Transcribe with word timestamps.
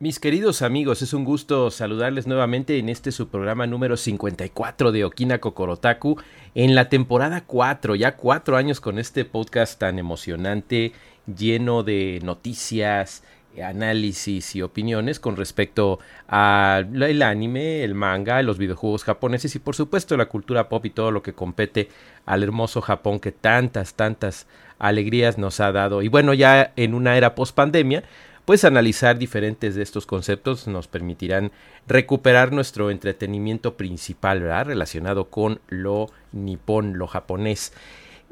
Mis 0.00 0.18
queridos 0.18 0.62
amigos, 0.62 1.02
es 1.02 1.12
un 1.14 1.24
gusto 1.24 1.70
saludarles 1.70 2.26
nuevamente 2.26 2.78
en 2.78 2.88
este 2.88 3.12
su 3.12 3.28
programa 3.28 3.68
número 3.68 3.96
54 3.96 4.90
de 4.90 5.04
Okina 5.04 5.38
Kokorotaku 5.38 6.20
en 6.56 6.74
la 6.74 6.88
temporada 6.88 7.44
4, 7.46 7.94
ya 7.94 8.16
cuatro 8.16 8.56
años 8.56 8.80
con 8.80 8.98
este 8.98 9.24
podcast 9.24 9.78
tan 9.78 10.00
emocionante, 10.00 10.92
lleno 11.32 11.84
de 11.84 12.18
noticias, 12.24 13.22
análisis 13.62 14.56
y 14.56 14.62
opiniones 14.62 15.20
con 15.20 15.36
respecto 15.36 16.00
al 16.26 17.22
anime, 17.22 17.84
el 17.84 17.94
manga, 17.94 18.42
los 18.42 18.58
videojuegos 18.58 19.04
japoneses 19.04 19.54
y 19.54 19.60
por 19.60 19.76
supuesto 19.76 20.16
la 20.16 20.26
cultura 20.26 20.68
pop 20.68 20.84
y 20.86 20.90
todo 20.90 21.12
lo 21.12 21.22
que 21.22 21.34
compete 21.34 21.88
al 22.26 22.42
hermoso 22.42 22.80
Japón 22.80 23.20
que 23.20 23.30
tantas, 23.30 23.94
tantas 23.94 24.48
alegrías 24.80 25.38
nos 25.38 25.60
ha 25.60 25.70
dado. 25.70 26.02
Y 26.02 26.08
bueno, 26.08 26.34
ya 26.34 26.72
en 26.74 26.94
una 26.94 27.16
era 27.16 27.36
post 27.36 27.54
pandemia, 27.54 28.02
pues 28.44 28.64
analizar 28.64 29.18
diferentes 29.18 29.74
de 29.74 29.82
estos 29.82 30.06
conceptos 30.06 30.66
nos 30.66 30.86
permitirán 30.86 31.52
recuperar 31.86 32.52
nuestro 32.52 32.90
entretenimiento 32.90 33.76
principal. 33.76 34.40
Relacionado 34.64 35.30
con 35.30 35.60
lo 35.68 36.10
nipón, 36.32 36.98
lo 36.98 37.06
japonés. 37.06 37.72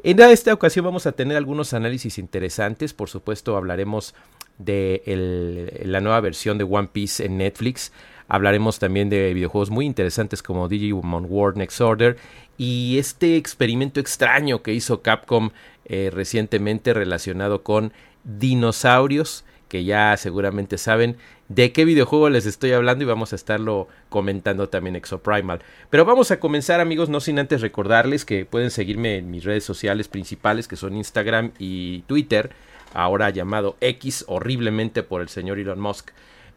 En 0.04 0.20
esta 0.20 0.52
ocasión 0.52 0.84
vamos 0.84 1.06
a 1.06 1.12
tener 1.12 1.36
algunos 1.36 1.74
análisis 1.74 2.18
interesantes, 2.18 2.92
por 2.92 3.08
supuesto 3.08 3.56
hablaremos 3.56 4.14
de 4.58 5.80
la 5.84 6.00
nueva 6.00 6.20
versión 6.20 6.58
de 6.58 6.64
One 6.64 6.88
Piece 6.92 7.24
en 7.24 7.38
Netflix, 7.38 7.92
hablaremos 8.26 8.80
también 8.80 9.08
de 9.10 9.32
videojuegos 9.32 9.70
muy 9.70 9.86
interesantes 9.86 10.42
como 10.42 10.68
Digimon 10.68 11.26
World 11.28 11.56
Next 11.56 11.80
Order 11.80 12.16
y 12.58 12.98
este 12.98 13.36
experimento 13.36 14.00
extraño 14.00 14.62
que 14.62 14.74
hizo 14.74 15.02
Capcom 15.02 15.50
eh, 15.84 16.10
recientemente 16.12 16.94
relacionado 16.94 17.62
con 17.62 17.92
dinosaurios 18.24 19.44
que 19.72 19.84
ya 19.84 20.14
seguramente 20.18 20.76
saben 20.76 21.16
de 21.48 21.72
qué 21.72 21.86
videojuego 21.86 22.28
les 22.28 22.44
estoy 22.44 22.72
hablando 22.72 23.04
y 23.04 23.06
vamos 23.06 23.32
a 23.32 23.36
estarlo 23.36 23.88
comentando 24.10 24.68
también 24.68 24.96
Exoprimal. 24.96 25.60
Pero 25.88 26.04
vamos 26.04 26.30
a 26.30 26.38
comenzar 26.38 26.78
amigos, 26.80 27.08
no 27.08 27.20
sin 27.20 27.38
antes 27.38 27.62
recordarles 27.62 28.26
que 28.26 28.44
pueden 28.44 28.70
seguirme 28.70 29.16
en 29.16 29.30
mis 29.30 29.44
redes 29.44 29.64
sociales 29.64 30.08
principales 30.08 30.68
que 30.68 30.76
son 30.76 30.94
Instagram 30.94 31.52
y 31.58 32.00
Twitter, 32.02 32.50
ahora 32.92 33.30
llamado 33.30 33.78
X 33.80 34.26
horriblemente 34.28 35.02
por 35.02 35.22
el 35.22 35.30
señor 35.30 35.58
Elon 35.58 35.80
Musk. 35.80 36.10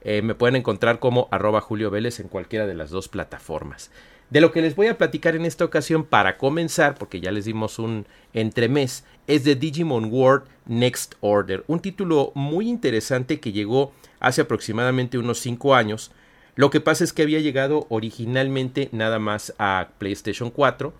Eh, 0.04 0.22
me 0.22 0.36
pueden 0.36 0.58
encontrar 0.58 1.00
como 1.00 1.30
arroba 1.32 1.62
Julio 1.62 1.90
Vélez 1.92 2.20
en 2.20 2.28
cualquiera 2.28 2.68
de 2.68 2.76
las 2.76 2.90
dos 2.90 3.08
plataformas. 3.08 3.92
De 4.30 4.42
lo 4.42 4.52
que 4.52 4.62
les 4.62 4.76
voy 4.76 4.88
a 4.88 4.98
platicar 4.98 5.38
en 5.38 5.46
esta 5.46 5.64
ocasión 5.64 6.04
para 6.04 6.38
comenzar, 6.38 6.96
porque 6.96 7.22
ya 7.22 7.32
les 7.32 7.46
dimos 7.46 7.80
un 7.80 8.08
entremés, 8.34 9.06
es 9.28 9.44
de 9.44 9.56
Digimon 9.56 10.12
World 10.12 10.44
Next 10.66 11.16
Order, 11.22 11.64
un 11.68 11.80
título 11.80 12.32
muy 12.36 12.68
interesante 12.68 13.40
que 13.40 13.52
llegó 13.52 13.94
hace 14.20 14.42
aproximadamente 14.42 15.18
unos 15.18 15.40
5 15.40 15.76
años. 15.76 16.12
Lo 16.56 16.70
que 16.70 16.82
pasa 16.82 17.04
es 17.04 17.14
que 17.14 17.22
había 17.22 17.40
llegado 17.40 17.86
originalmente 17.90 18.90
nada 18.92 19.20
más 19.20 19.54
a 19.58 19.90
PlayStation 19.98 20.50
4 20.50 20.94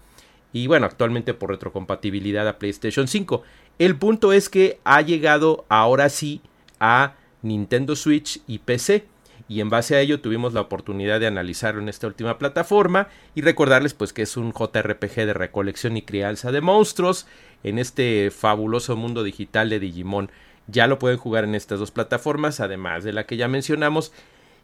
y 0.54 0.68
bueno, 0.68 0.86
actualmente 0.86 1.34
por 1.34 1.50
retrocompatibilidad 1.50 2.48
a 2.48 2.60
PlayStation 2.60 3.08
5. 3.08 3.44
El 3.80 3.98
punto 3.98 4.34
es 4.34 4.50
que 4.50 4.80
ha 4.84 5.02
llegado 5.02 5.66
ahora 5.70 6.10
sí 6.10 6.42
a 6.80 7.16
Nintendo 7.42 7.96
Switch 7.96 8.42
y 8.48 8.60
PC 8.60 9.06
y 9.48 9.60
en 9.60 9.70
base 9.70 9.96
a 9.96 10.00
ello 10.00 10.22
tuvimos 10.22 10.54
la 10.54 10.62
oportunidad 10.62 11.20
de 11.20 11.28
analizarlo 11.28 11.82
en 11.82 11.90
esta 11.90 12.08
última 12.08 12.38
plataforma 12.38 13.10
y 13.36 13.42
recordarles 13.42 13.94
pues 13.94 14.12
que 14.12 14.24
es 14.24 14.38
un 14.38 14.54
JRPG 14.54 15.26
de 15.26 15.34
recolección 15.34 15.98
y 15.98 16.02
crianza 16.02 16.52
de 16.52 16.62
monstruos 16.62 17.28
en 17.64 17.80
este 17.80 18.32
fabuloso 18.32 18.96
mundo 18.96 19.24
digital 19.24 19.70
de 19.70 19.80
Digimon. 19.80 20.30
Ya 20.68 20.88
lo 20.88 21.00
pueden 21.00 21.18
jugar 21.18 21.44
en 21.44 21.56
estas 21.56 21.80
dos 21.80 21.92
plataformas, 21.92 22.60
además 22.60 23.04
de 23.04 23.14
la 23.14 23.26
que 23.26 23.38
ya 23.38 23.48
mencionamos. 23.48 24.12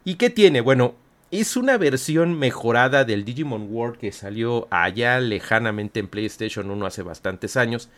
¿Y 0.04 0.16
qué 0.16 0.30
tiene? 0.30 0.60
Bueno, 0.60 0.94
es 1.32 1.56
una 1.56 1.78
versión 1.78 2.38
mejorada 2.38 3.04
del 3.04 3.24
Digimon 3.24 3.68
World 3.70 3.98
que 3.98 4.12
salió 4.12 4.68
allá 4.70 5.18
lejanamente 5.18 5.98
en 5.98 6.08
PlayStation 6.08 6.70
1 6.70 6.84
hace 6.84 7.02
bastantes 7.02 7.56
años, 7.56 7.88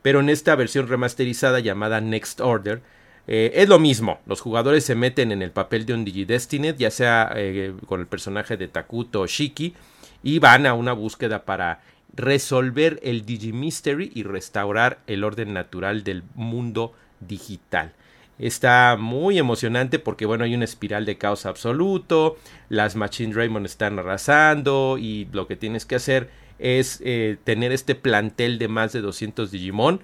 pero 0.00 0.20
en 0.20 0.30
esta 0.30 0.54
versión 0.56 0.88
remasterizada 0.88 1.60
llamada 1.60 2.00
Next 2.00 2.40
Order, 2.40 2.80
eh, 3.26 3.52
es 3.54 3.68
lo 3.68 3.78
mismo, 3.78 4.20
los 4.24 4.40
jugadores 4.40 4.84
se 4.84 4.94
meten 4.94 5.30
en 5.30 5.42
el 5.42 5.50
papel 5.50 5.84
de 5.84 5.92
un 5.92 6.06
Digidestined, 6.06 6.76
ya 6.78 6.90
sea 6.90 7.30
eh, 7.36 7.74
con 7.86 8.00
el 8.00 8.06
personaje 8.06 8.56
de 8.56 8.66
Takuto 8.66 9.20
o 9.20 9.26
Shiki, 9.26 9.74
y 10.22 10.38
van 10.38 10.66
a 10.66 10.72
una 10.72 10.94
búsqueda 10.94 11.44
para 11.44 11.82
resolver 12.14 13.00
el 13.02 13.24
Digimystery 13.24 14.10
y 14.14 14.22
restaurar 14.22 15.00
el 15.06 15.24
orden 15.24 15.52
natural 15.52 16.04
del 16.04 16.22
mundo 16.34 16.92
digital. 17.20 17.92
Está 18.38 18.96
muy 18.98 19.38
emocionante 19.38 19.98
porque 19.98 20.24
bueno, 20.26 20.44
hay 20.44 20.54
una 20.54 20.64
espiral 20.64 21.04
de 21.04 21.18
caos 21.18 21.44
absoluto, 21.44 22.38
las 22.70 22.96
Machine 22.96 23.34
Raymond 23.34 23.66
están 23.66 23.98
arrasando 23.98 24.96
y 24.98 25.28
lo 25.32 25.46
que 25.46 25.56
tienes 25.56 25.84
que 25.84 25.96
hacer 25.96 26.30
es 26.58 27.02
eh, 27.04 27.36
tener 27.44 27.72
este 27.72 27.94
plantel 27.94 28.58
de 28.58 28.68
más 28.68 28.92
de 28.92 29.02
200 29.02 29.50
Digimon 29.50 30.00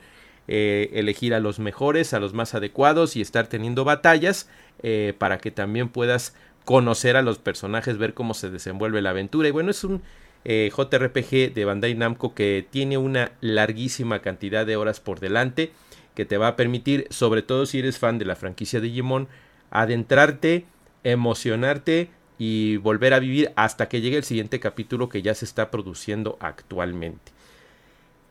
eh, 0.48 0.90
elegir 0.92 1.34
a 1.34 1.40
los 1.40 1.58
mejores, 1.58 2.14
a 2.14 2.20
los 2.20 2.32
más 2.32 2.54
adecuados 2.54 3.16
y 3.16 3.20
estar 3.20 3.48
teniendo 3.48 3.82
batallas 3.82 4.48
eh, 4.80 5.12
para 5.18 5.38
que 5.38 5.50
también 5.50 5.88
puedas 5.88 6.36
conocer 6.64 7.16
a 7.16 7.22
los 7.22 7.38
personajes, 7.38 7.98
ver 7.98 8.14
cómo 8.14 8.32
se 8.32 8.50
desenvuelve 8.50 9.02
la 9.02 9.10
aventura. 9.10 9.48
Y 9.48 9.50
bueno, 9.50 9.72
es 9.72 9.82
un 9.82 10.02
eh, 10.44 10.70
JRPG 10.76 11.54
de 11.54 11.64
Bandai 11.64 11.94
Namco 11.94 12.34
que 12.34 12.66
tiene 12.68 12.98
una 12.98 13.32
larguísima 13.40 14.20
cantidad 14.20 14.66
de 14.66 14.76
horas 14.76 15.00
por 15.00 15.20
delante 15.20 15.72
que 16.14 16.24
te 16.24 16.38
va 16.38 16.48
a 16.48 16.56
permitir, 16.56 17.06
sobre 17.10 17.42
todo 17.42 17.66
si 17.66 17.78
eres 17.78 17.98
fan 17.98 18.18
de 18.18 18.24
la 18.24 18.36
franquicia 18.36 18.80
Digimon, 18.80 19.28
adentrarte, 19.70 20.64
emocionarte 21.04 22.10
y 22.38 22.78
volver 22.78 23.14
a 23.14 23.18
vivir 23.18 23.52
hasta 23.54 23.88
que 23.88 24.00
llegue 24.00 24.16
el 24.16 24.24
siguiente 24.24 24.58
capítulo 24.58 25.08
que 25.08 25.22
ya 25.22 25.34
se 25.34 25.44
está 25.44 25.70
produciendo 25.70 26.36
actualmente. 26.40 27.32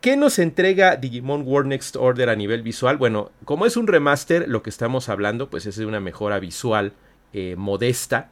¿Qué 0.02 0.18
nos 0.18 0.38
entrega 0.40 0.98
Digimon 0.98 1.44
World 1.48 1.70
Next 1.70 1.96
Order 1.96 2.30
a 2.30 2.36
nivel 2.36 2.62
visual? 2.62 2.98
Bueno, 2.98 3.32
como 3.44 3.66
es 3.66 3.78
un 3.78 3.88
remaster, 3.88 4.48
lo 4.48 4.62
que 4.62 4.70
estamos 4.70 5.10
hablando 5.10 5.50
pues 5.50 5.66
es 5.66 5.76
de 5.78 5.86
una 5.86 6.00
mejora 6.00 6.40
visual 6.40 6.94
eh, 7.34 7.56
modesta, 7.58 8.30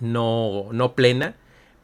no, 0.00 0.68
no 0.72 0.94
plena, 0.94 1.34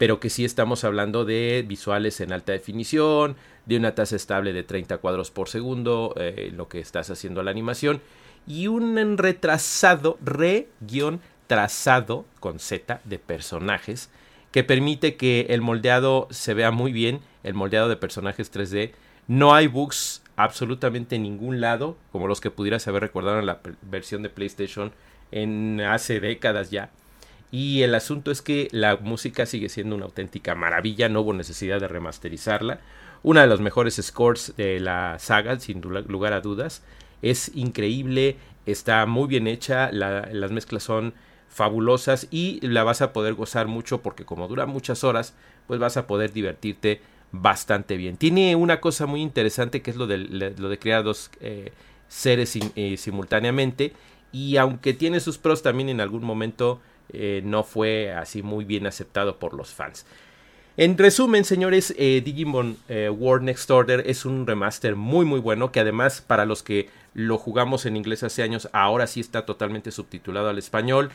pero 0.03 0.19
que 0.19 0.31
sí 0.31 0.45
estamos 0.45 0.83
hablando 0.83 1.25
de 1.25 1.65
visuales 1.65 2.21
en 2.21 2.33
alta 2.33 2.51
definición, 2.51 3.37
de 3.67 3.77
una 3.77 3.95
tasa 3.95 4.17
estable 4.17 4.53
de 4.53 4.65
30 4.65 4.99
cuadros 4.99 5.31
por 5.31 5.49
segundo, 5.49 6.13
eh, 6.17 6.51
lo 6.57 6.69
que 6.69 6.81
estás 6.81 7.09
haciendo 7.11 7.45
la 7.45 7.53
animación, 7.53 8.01
y 8.45 8.67
un 8.67 9.17
retrasado, 9.17 10.19
re-trazado 10.21 11.05
con 12.41 12.59
Z 12.59 13.01
de 13.05 13.19
personajes, 13.21 14.11
que 14.51 14.65
permite 14.65 15.15
que 15.15 15.47
el 15.51 15.61
moldeado 15.61 16.27
se 16.33 16.53
vea 16.53 16.73
muy 16.73 16.91
bien, 16.91 17.21
el 17.45 17.55
moldeado 17.55 17.89
de 17.89 17.95
personajes 17.95 18.53
3D. 18.53 18.95
No 19.29 19.55
hay 19.55 19.69
bugs 19.69 20.25
absolutamente 20.35 21.15
en 21.15 21.23
ningún 21.23 21.61
lado, 21.61 21.97
como 22.11 22.27
los 22.27 22.41
que 22.41 22.51
pudieras 22.51 22.89
haber 22.89 23.03
recordado 23.03 23.39
en 23.39 23.47
la 23.47 23.61
versión 23.83 24.25
de 24.25 24.31
PlayStation 24.31 24.93
en 25.31 25.81
hace 25.81 26.19
décadas 26.19 26.73
ya. 26.73 26.91
Y 27.53 27.83
el 27.83 27.95
asunto 27.95 28.31
es 28.31 28.41
que 28.41 28.69
la 28.73 28.97
música 28.97 29.45
sigue 29.45 29.69
siendo 29.69 29.95
una 29.95 30.07
auténtica 30.07 30.55
maravilla, 30.55 31.11
no 31.11 31.21
hubo 31.21 31.35
necesidad 31.35 31.79
de 31.81 31.87
remasterizarla. 31.87 32.81
Una 33.23 33.43
de 33.43 33.47
los 33.47 33.61
mejores 33.61 34.01
scores 34.03 34.55
de 34.57 34.81
la 34.81 35.19
saga, 35.19 35.61
sin 35.61 35.83
lugar 35.83 36.33
a 36.33 36.41
dudas. 36.41 36.83
Es 37.21 37.53
increíble, 37.55 38.37
está 38.65 39.05
muy 39.05 39.29
bien 39.29 39.47
hecha, 39.47 39.93
las 39.93 40.51
mezclas 40.51 40.83
son 40.83 41.13
fabulosas 41.51 42.27
y 42.31 42.67
la 42.67 42.85
vas 42.85 43.03
a 43.03 43.13
poder 43.13 43.35
gozar 43.35 43.67
mucho 43.67 44.01
porque 44.01 44.25
como 44.25 44.49
dura 44.49 44.65
muchas 44.65 45.05
horas, 45.05 45.35
pues 45.67 45.79
vas 45.79 45.99
a 45.99 46.07
poder 46.07 46.33
divertirte 46.33 47.03
bastante 47.33 47.99
bien. 47.99 48.17
Tiene 48.17 48.57
una 48.57 48.81
cosa 48.81 49.05
muy 49.05 49.21
interesante 49.21 49.83
que 49.83 49.91
es 49.91 49.99
lo 49.99 50.07
de, 50.07 50.17
lo 50.17 50.69
de 50.71 50.79
crear 50.79 51.05
dos 51.05 51.31
eh, 51.43 51.73
seres 52.09 52.59
eh, 52.77 52.97
simultáneamente 52.97 53.93
y 54.33 54.57
aunque 54.57 54.95
tiene 54.95 55.21
sus 55.21 55.37
pros 55.37 55.63
también 55.63 55.91
en 55.91 56.01
algún 56.01 56.25
momento 56.25 56.81
eh, 57.13 57.43
no 57.45 57.65
fue 57.65 58.13
así 58.13 58.43
muy 58.43 58.65
bien 58.65 58.87
aceptado 58.87 59.39
por 59.39 59.55
los 59.55 59.71
fans. 59.71 60.07
En 60.79 60.97
resumen, 60.97 61.45
señores, 61.45 61.95
Digimon 61.99 62.79
World 62.89 63.45
Next 63.45 63.71
Order 63.71 64.05
es 64.07 64.25
un 64.25 64.47
remaster 64.47 64.97
muy 64.97 65.27
muy 65.27 65.39
bueno 65.39 65.71
que 65.71 65.81
además 65.81 66.23
para 66.23 66.47
los 66.47 66.63
que 66.63 66.89
lo 67.13 67.37
jugamos 67.37 67.85
en 67.85 67.97
inglés 67.97 68.23
hace 68.23 68.43
años 68.43 68.71
ahora 68.73 69.07
sí 69.07 69.21
está 69.21 69.45
totalmente 69.45 69.91
subtitulado 69.91 70.49
al 70.49 70.57
español 70.57 71.11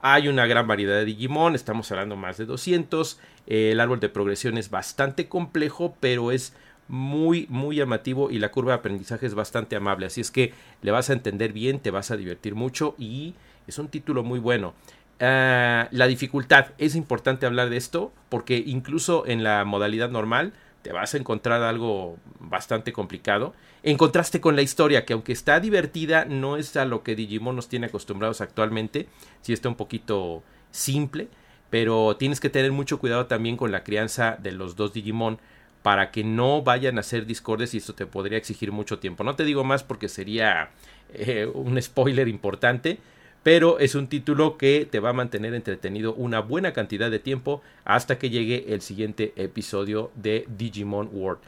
Hay 0.00 0.28
una 0.28 0.46
gran 0.46 0.68
variedad 0.68 0.94
de 0.94 1.04
Digimon, 1.04 1.56
estamos 1.56 1.90
hablando 1.90 2.14
más 2.14 2.36
de 2.38 2.46
200. 2.46 3.18
el 3.48 3.80
árbol 3.80 3.98
de 3.98 4.08
progresión 4.08 4.58
es 4.58 4.70
bastante 4.70 5.28
complejo, 5.28 5.96
pero 6.00 6.30
es 6.30 6.54
muy, 6.90 7.46
muy 7.48 7.76
llamativo 7.76 8.30
y 8.30 8.38
la 8.38 8.50
curva 8.50 8.72
de 8.72 8.78
aprendizaje 8.78 9.26
es 9.26 9.34
bastante 9.34 9.76
amable. 9.76 10.06
Así 10.06 10.20
es 10.20 10.30
que 10.30 10.52
le 10.82 10.90
vas 10.90 11.08
a 11.08 11.12
entender 11.12 11.52
bien, 11.52 11.78
te 11.78 11.90
vas 11.90 12.10
a 12.10 12.16
divertir 12.16 12.54
mucho 12.54 12.94
y 12.98 13.34
es 13.66 13.78
un 13.78 13.88
título 13.88 14.22
muy 14.24 14.38
bueno. 14.38 14.74
Ah, 15.20 15.88
la 15.90 16.06
dificultad, 16.06 16.68
es 16.78 16.96
importante 16.96 17.44
hablar 17.44 17.68
de 17.68 17.76
esto 17.76 18.10
porque 18.30 18.56
incluso 18.56 19.26
en 19.26 19.44
la 19.44 19.66
modalidad 19.66 20.08
normal 20.08 20.54
te 20.80 20.92
vas 20.92 21.12
a 21.12 21.18
encontrar 21.18 21.62
algo 21.62 22.16
bastante 22.38 22.94
complicado. 22.94 23.52
En 23.82 23.98
contraste 23.98 24.40
con 24.40 24.56
la 24.56 24.62
historia, 24.62 25.04
que 25.04 25.12
aunque 25.12 25.32
está 25.32 25.60
divertida, 25.60 26.24
no 26.24 26.56
es 26.56 26.74
a 26.76 26.86
lo 26.86 27.02
que 27.02 27.14
Digimon 27.16 27.54
nos 27.54 27.68
tiene 27.68 27.86
acostumbrados 27.86 28.40
actualmente. 28.40 29.08
Sí 29.42 29.52
está 29.52 29.68
un 29.68 29.74
poquito 29.74 30.42
simple, 30.70 31.28
pero 31.68 32.16
tienes 32.16 32.40
que 32.40 32.48
tener 32.48 32.72
mucho 32.72 32.98
cuidado 32.98 33.26
también 33.26 33.58
con 33.58 33.72
la 33.72 33.84
crianza 33.84 34.38
de 34.40 34.52
los 34.52 34.74
dos 34.74 34.94
Digimon 34.94 35.38
para 35.82 36.10
que 36.10 36.24
no 36.24 36.62
vayan 36.62 36.98
a 36.98 37.02
ser 37.02 37.26
discordes 37.26 37.74
y 37.74 37.78
esto 37.78 37.94
te 37.94 38.06
podría 38.06 38.38
exigir 38.38 38.72
mucho 38.72 38.98
tiempo. 38.98 39.22
No 39.22 39.36
te 39.36 39.44
digo 39.44 39.64
más 39.64 39.82
porque 39.82 40.08
sería 40.08 40.70
eh, 41.12 41.46
un 41.52 41.80
spoiler 41.80 42.28
importante, 42.28 42.98
pero 43.42 43.78
es 43.78 43.94
un 43.94 44.06
título 44.06 44.58
que 44.58 44.86
te 44.90 45.00
va 45.00 45.10
a 45.10 45.14
mantener 45.14 45.54
entretenido 45.54 46.14
una 46.14 46.40
buena 46.40 46.72
cantidad 46.72 47.10
de 47.10 47.18
tiempo 47.18 47.62
hasta 47.84 48.18
que 48.18 48.30
llegue 48.30 48.72
el 48.74 48.80
siguiente 48.80 49.32
episodio 49.36 50.10
de 50.14 50.46
Digimon 50.56 51.08
World. 51.12 51.40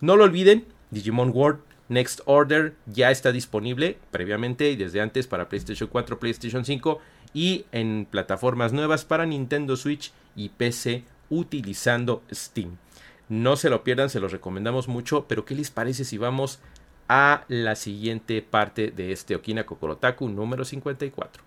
No 0.00 0.16
lo 0.16 0.24
olviden, 0.24 0.66
Digimon 0.90 1.30
World 1.32 1.60
Next 1.88 2.20
Order 2.24 2.74
ya 2.86 3.10
está 3.10 3.32
disponible 3.32 3.98
previamente 4.10 4.70
y 4.70 4.76
desde 4.76 5.00
antes 5.00 5.26
para 5.26 5.48
PlayStation 5.48 5.88
4, 5.88 6.18
PlayStation 6.18 6.64
5 6.64 7.00
y 7.32 7.64
en 7.72 8.06
plataformas 8.10 8.72
nuevas 8.72 9.04
para 9.04 9.26
Nintendo 9.26 9.76
Switch 9.76 10.12
y 10.34 10.48
PC 10.48 11.04
utilizando 11.30 12.22
Steam. 12.32 12.76
No 13.28 13.56
se 13.56 13.70
lo 13.70 13.84
pierdan, 13.84 14.10
se 14.10 14.20
los 14.20 14.32
recomendamos 14.32 14.88
mucho, 14.88 15.26
pero 15.28 15.44
¿qué 15.44 15.54
les 15.54 15.70
parece 15.70 16.04
si 16.04 16.18
vamos 16.18 16.60
a 17.08 17.44
la 17.48 17.76
siguiente 17.76 18.42
parte 18.42 18.90
de 18.90 19.12
este 19.12 19.36
Okina 19.36 19.64
Kokorotaku 19.64 20.28
número 20.28 20.64
54? 20.64 21.42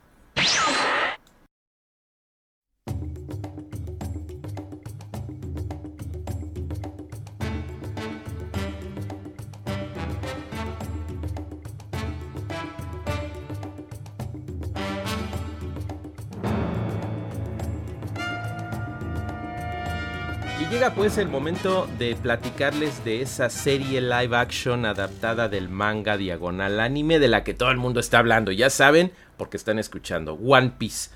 Llega 20.69 20.94
pues 20.94 21.18
el 21.18 21.27
momento 21.27 21.88
de 21.98 22.16
platicarles 22.16 23.04
de 23.04 23.24
esa 23.24 23.50
serie 23.50 24.01
live 24.01 24.38
action 24.38 24.86
adaptada 24.86 25.50
del 25.50 25.68
manga 25.68 26.16
diagonal 26.16 26.80
anime 26.80 27.18
de 27.18 27.27
la 27.27 27.44
que 27.44 27.56
todo 27.56 27.71
el 27.71 27.77
mundo 27.77 28.00
está 28.00 28.19
hablando. 28.19 28.51
Ya 28.51 28.69
saben, 28.69 29.12
porque 29.38 29.57
están 29.57 29.80
escuchando. 29.80 30.33
One 30.36 30.74
Piece. 30.77 31.10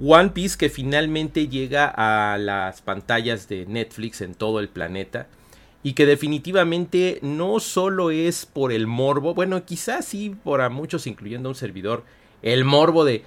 One 0.00 0.30
Piece 0.30 0.58
que 0.58 0.68
finalmente 0.68 1.46
llega 1.46 1.86
a 1.86 2.38
las 2.38 2.82
pantallas 2.82 3.48
de 3.48 3.66
Netflix 3.66 4.20
en 4.20 4.34
todo 4.34 4.58
el 4.58 4.68
planeta. 4.68 5.28
Y 5.84 5.92
que 5.92 6.04
definitivamente 6.04 7.20
no 7.22 7.60
solo 7.60 8.10
es 8.10 8.46
por 8.46 8.72
el 8.72 8.88
morbo, 8.88 9.32
bueno, 9.32 9.64
quizás 9.64 10.06
sí 10.06 10.34
por 10.42 10.60
a 10.60 10.70
muchos, 10.70 11.06
incluyendo 11.06 11.48
un 11.48 11.54
servidor, 11.54 12.02
el 12.42 12.64
morbo 12.64 13.04
de, 13.04 13.22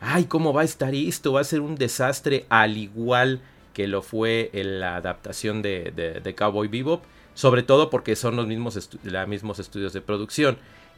ay, 0.00 0.26
¿cómo 0.26 0.52
va 0.52 0.62
a 0.62 0.64
estar 0.64 0.94
esto? 0.94 1.32
Va 1.32 1.40
a 1.40 1.44
ser 1.44 1.60
un 1.60 1.74
desastre 1.74 2.46
al 2.48 2.76
igual 2.76 3.40
que 3.40 3.55
lo 3.86 4.02
fue 4.02 4.50
en 4.52 4.80
la 4.80 4.96
adaptación 4.96 5.60
de, 5.60 6.34
Cowboy 6.36 6.68
Bebop, 6.68 7.04
sobre 7.34 7.62
todo 7.62 7.90
porque 7.90 8.16
son 8.16 8.36
los 8.36 8.46
mismos, 8.46 8.88
mismos 9.28 9.58
estudios 9.58 9.92
de 9.92 10.00
producción. 10.00 10.56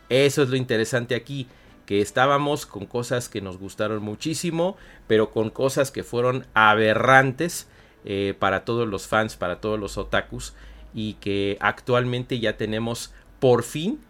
Eso 0.08 0.42
es 0.42 0.48
lo 0.48 0.56
interesante 0.56 1.14
aquí, 1.14 1.48
que 1.86 2.00
estábamos 2.00 2.66
con 2.66 2.86
cosas 2.86 3.28
que 3.28 3.40
nos 3.40 3.58
gustaron 3.58 4.02
muchísimo, 4.02 4.76
pero 5.06 5.30
con 5.30 5.50
cosas 5.50 5.90
que 5.90 6.04
fueron 6.04 6.46
aberrantes 6.54 7.66
eh, 8.04 8.34
para 8.38 8.64
todos 8.64 8.86
los 8.86 9.06
fans, 9.06 9.36
para 9.36 9.60
todos 9.60 9.80
los 9.80 9.98
otakus, 9.98 10.54
y 10.94 11.14
que 11.14 11.56
actualmente 11.60 12.38
ya 12.38 12.56
tenemos 12.56 13.12
por 13.40 13.62
fin, 13.62 14.00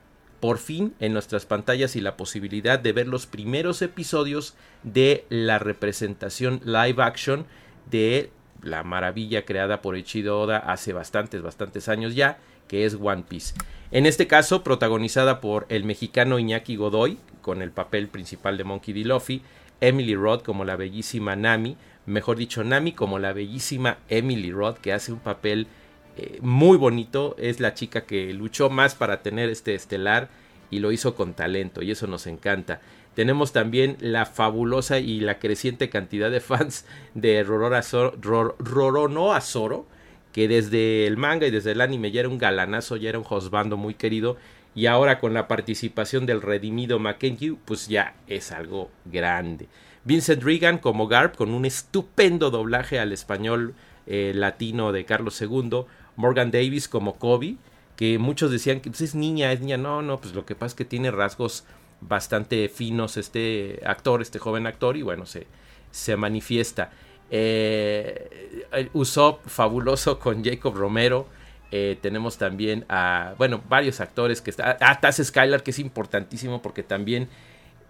por 0.40 0.58
fin 0.58 0.94
en 1.00 1.12
nuestras 1.12 1.46
pantallas 1.46 1.96
y 1.96 2.00
la 2.00 2.16
posibilidad 2.16 2.78
de 2.78 2.92
ver 2.92 3.08
los 3.08 3.26
primeros 3.26 3.82
episodios 3.82 4.54
de 4.82 5.24
la 5.30 5.58
representación 5.58 6.60
live 6.64 7.02
action 7.02 7.46
de 7.90 8.30
la 8.62 8.82
maravilla 8.82 9.44
creada 9.44 9.82
por 9.82 9.96
Ichido 9.96 10.40
Oda 10.40 10.58
hace 10.58 10.92
bastantes, 10.92 11.42
bastantes 11.42 11.88
años 11.88 12.14
ya, 12.14 12.38
que 12.66 12.84
es 12.84 12.96
One 13.00 13.24
Piece. 13.28 13.54
En 13.90 14.06
este 14.06 14.26
caso, 14.26 14.62
protagonizada 14.62 15.40
por 15.40 15.66
el 15.68 15.84
mexicano 15.84 16.38
Iñaki 16.38 16.76
Godoy, 16.76 17.18
con 17.40 17.62
el 17.62 17.70
papel 17.70 18.08
principal 18.08 18.58
de 18.58 18.64
Monkey 18.64 18.92
D. 18.92 19.04
Luffy, 19.04 19.42
Emily 19.80 20.14
Roth 20.14 20.42
como 20.42 20.64
la 20.64 20.76
bellísima 20.76 21.36
Nami, 21.36 21.76
mejor 22.04 22.36
dicho, 22.36 22.64
Nami 22.64 22.92
como 22.92 23.18
la 23.18 23.32
bellísima 23.32 23.98
Emily 24.08 24.50
Roth, 24.50 24.78
que 24.78 24.92
hace 24.92 25.12
un 25.12 25.20
papel 25.20 25.68
eh, 26.16 26.38
muy 26.42 26.76
bonito, 26.76 27.36
es 27.38 27.60
la 27.60 27.74
chica 27.74 28.04
que 28.04 28.32
luchó 28.34 28.70
más 28.70 28.94
para 28.94 29.22
tener 29.22 29.48
este 29.48 29.74
estelar 29.74 30.28
y 30.70 30.80
lo 30.80 30.92
hizo 30.92 31.14
con 31.14 31.32
talento, 31.34 31.82
y 31.82 31.90
eso 31.90 32.06
nos 32.06 32.26
encanta. 32.26 32.80
Tenemos 33.18 33.50
también 33.50 33.96
la 33.98 34.26
fabulosa 34.26 35.00
y 35.00 35.18
la 35.18 35.40
creciente 35.40 35.90
cantidad 35.90 36.30
de 36.30 36.38
fans 36.38 36.86
de 37.14 37.42
Roronoa 37.42 39.36
Azoro, 39.36 39.86
que 40.30 40.46
desde 40.46 41.04
el 41.04 41.16
manga 41.16 41.48
y 41.48 41.50
desde 41.50 41.72
el 41.72 41.80
anime 41.80 42.12
ya 42.12 42.20
era 42.20 42.28
un 42.28 42.38
galanazo, 42.38 42.94
ya 42.94 43.08
era 43.08 43.18
un 43.18 43.24
hosbando 43.28 43.76
muy 43.76 43.94
querido. 43.94 44.36
Y 44.76 44.86
ahora 44.86 45.18
con 45.18 45.34
la 45.34 45.48
participación 45.48 46.26
del 46.26 46.40
redimido 46.40 47.00
Mackenzie, 47.00 47.56
pues 47.64 47.88
ya 47.88 48.14
es 48.28 48.52
algo 48.52 48.88
grande. 49.04 49.66
Vincent 50.04 50.44
Regan 50.44 50.78
como 50.78 51.08
Garp, 51.08 51.34
con 51.34 51.50
un 51.50 51.64
estupendo 51.64 52.50
doblaje 52.50 53.00
al 53.00 53.12
español 53.12 53.74
eh, 54.06 54.30
latino 54.32 54.92
de 54.92 55.04
Carlos 55.04 55.42
II. 55.42 55.86
Morgan 56.14 56.52
Davis 56.52 56.86
como 56.86 57.16
Kobe, 57.16 57.56
que 57.96 58.20
muchos 58.20 58.52
decían 58.52 58.78
que 58.78 58.90
pues, 58.90 59.00
es 59.00 59.16
niña, 59.16 59.50
es 59.50 59.58
niña. 59.58 59.76
No, 59.76 60.02
no, 60.02 60.20
pues 60.20 60.36
lo 60.36 60.46
que 60.46 60.54
pasa 60.54 60.66
es 60.66 60.74
que 60.74 60.84
tiene 60.84 61.10
rasgos 61.10 61.64
bastante 62.00 62.68
finos 62.68 63.16
este 63.16 63.80
actor, 63.84 64.22
este 64.22 64.38
joven 64.38 64.66
actor, 64.66 64.96
y 64.96 65.02
bueno, 65.02 65.26
se, 65.26 65.46
se 65.90 66.16
manifiesta. 66.16 66.90
Eh, 67.30 68.64
Usopp 68.92 69.46
fabuloso 69.46 70.18
con 70.18 70.44
Jacob 70.44 70.74
Romero. 70.74 71.26
Eh, 71.70 71.98
tenemos 72.00 72.38
también 72.38 72.86
a, 72.88 73.34
bueno, 73.36 73.62
varios 73.68 74.00
actores 74.00 74.40
que 74.40 74.50
está. 74.50 74.78
A 74.80 75.00
Taz 75.00 75.20
Skylar, 75.22 75.62
que 75.62 75.72
es 75.72 75.78
importantísimo 75.78 76.62
porque 76.62 76.82
también 76.82 77.28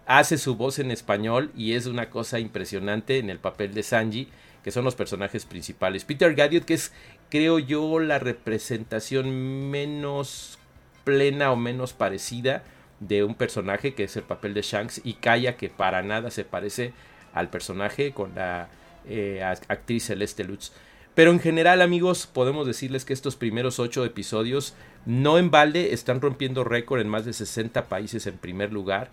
hace 0.06 0.38
su 0.38 0.56
voz 0.56 0.78
en 0.78 0.90
español 0.90 1.52
y 1.56 1.75
es 1.75 1.87
una 1.87 2.11
cosa 2.11 2.40
impresionante 2.40 3.18
en 3.18 3.30
el 3.30 3.38
papel 3.38 3.75
de 3.75 3.83
Sanji, 3.83 4.28
que 4.64 4.73
son 4.73 4.85
los 4.85 4.97
personajes 4.97 5.44
principales. 5.44 6.04
Peter 6.04 6.35
Gadiot, 6.35 6.64
que 6.64 6.75
es, 6.75 6.92
creo 7.28 7.59
yo, 7.59 8.00
la 8.00 8.18
representación 8.18 9.71
menos 9.71 10.59
plena 11.04 11.52
o 11.52 11.56
menos 11.56 11.92
parecida 11.92 12.64
de 13.00 13.25
un 13.25 13.35
personaje 13.35 13.95
que 13.95 14.05
es 14.05 14.17
el 14.17 14.25
papel 14.25 14.55
de 14.55 14.62
Shanks 14.62 15.00
y 15.05 15.14
Kaya 15.14 15.57
que 15.57 15.69
para 15.69 16.02
nada 16.02 16.31
se 16.31 16.45
parece 16.45 16.93
al 17.33 17.50
personaje 17.50 18.12
con 18.12 18.35
la 18.35 18.69
eh, 19.09 19.43
actriz 19.43 20.07
Celeste 20.07 20.45
Lutz. 20.45 20.73
Pero 21.14 21.33
en 21.33 21.40
general 21.40 21.83
amigos 21.83 22.26
podemos 22.26 22.67
decirles 22.67 23.05
que 23.05 23.12
estos 23.12 23.35
primeros 23.35 23.81
ocho 23.81 24.05
episodios 24.05 24.75
no 25.05 25.38
en 25.38 25.50
balde 25.50 25.93
están 25.93 26.21
rompiendo 26.21 26.64
récord 26.64 27.00
en 27.00 27.09
más 27.09 27.25
de 27.25 27.33
60 27.33 27.88
países 27.88 28.26
en 28.26 28.38
primer 28.38 28.73
lugar 28.73 29.11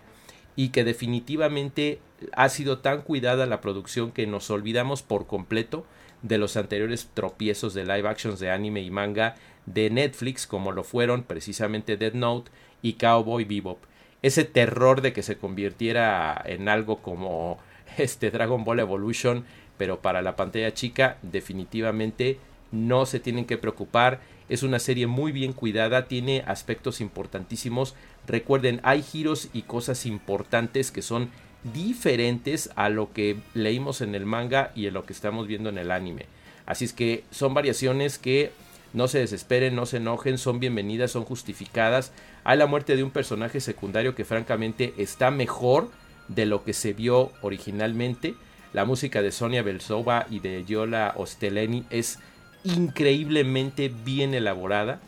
y 0.54 0.68
que 0.68 0.84
definitivamente 0.84 1.98
ha 2.32 2.48
sido 2.48 2.78
tan 2.78 3.02
cuidada 3.02 3.46
la 3.46 3.60
producción 3.60 4.12
que 4.12 4.26
nos 4.26 4.50
olvidamos 4.50 5.02
por 5.02 5.26
completo 5.26 5.84
de 6.22 6.38
los 6.38 6.56
anteriores 6.56 7.10
tropiezos 7.12 7.74
de 7.74 7.84
live 7.84 8.08
actions 8.08 8.40
de 8.40 8.50
anime 8.50 8.82
y 8.82 8.90
manga 8.90 9.34
de 9.66 9.90
Netflix 9.90 10.46
como 10.46 10.72
lo 10.72 10.84
fueron 10.84 11.24
precisamente 11.24 11.96
Dead 11.96 12.14
Note 12.14 12.50
y 12.82 12.94
Cowboy 12.94 13.44
Bebop. 13.44 13.78
Ese 14.22 14.44
terror 14.44 15.02
de 15.02 15.12
que 15.12 15.22
se 15.22 15.36
convirtiera 15.36 16.40
en 16.44 16.68
algo 16.68 16.98
como 16.98 17.58
este 17.98 18.30
Dragon 18.30 18.64
Ball 18.64 18.80
Evolution, 18.80 19.44
pero 19.78 20.00
para 20.00 20.22
la 20.22 20.36
pantalla 20.36 20.72
chica, 20.74 21.18
definitivamente 21.22 22.38
no 22.72 23.06
se 23.06 23.20
tienen 23.20 23.44
que 23.44 23.58
preocupar. 23.58 24.20
Es 24.48 24.62
una 24.62 24.78
serie 24.78 25.06
muy 25.06 25.32
bien 25.32 25.52
cuidada, 25.52 26.06
tiene 26.08 26.42
aspectos 26.46 27.00
importantísimos. 27.00 27.94
Recuerden, 28.26 28.80
hay 28.82 29.02
giros 29.02 29.48
y 29.52 29.62
cosas 29.62 30.06
importantes 30.06 30.90
que 30.90 31.02
son 31.02 31.30
diferentes 31.74 32.70
a 32.76 32.88
lo 32.88 33.12
que 33.12 33.36
leímos 33.54 34.00
en 34.00 34.14
el 34.14 34.24
manga 34.24 34.72
y 34.74 34.86
en 34.86 34.94
lo 34.94 35.04
que 35.04 35.12
estamos 35.12 35.46
viendo 35.46 35.68
en 35.68 35.78
el 35.78 35.90
anime. 35.90 36.26
Así 36.64 36.84
es 36.84 36.92
que 36.92 37.24
son 37.30 37.54
variaciones 37.54 38.18
que 38.18 38.52
no 38.96 39.08
se 39.08 39.18
desesperen, 39.18 39.76
no 39.76 39.84
se 39.84 39.98
enojen, 39.98 40.38
son 40.38 40.58
bienvenidas, 40.58 41.10
son 41.10 41.26
justificadas. 41.26 42.12
Hay 42.44 42.56
la 42.56 42.66
muerte 42.66 42.96
de 42.96 43.02
un 43.02 43.10
personaje 43.10 43.60
secundario 43.60 44.14
que 44.14 44.24
francamente 44.24 44.94
está 44.96 45.30
mejor 45.30 45.90
de 46.28 46.46
lo 46.46 46.64
que 46.64 46.72
se 46.72 46.94
vio 46.94 47.30
originalmente. 47.42 48.36
La 48.72 48.86
música 48.86 49.20
de 49.20 49.32
Sonia 49.32 49.62
Belsova 49.62 50.26
y 50.30 50.40
de 50.40 50.64
Yola 50.64 51.12
Osteleni 51.14 51.84
es 51.90 52.20
increíblemente 52.64 53.90
bien 53.90 54.32
elaborada. 54.32 54.98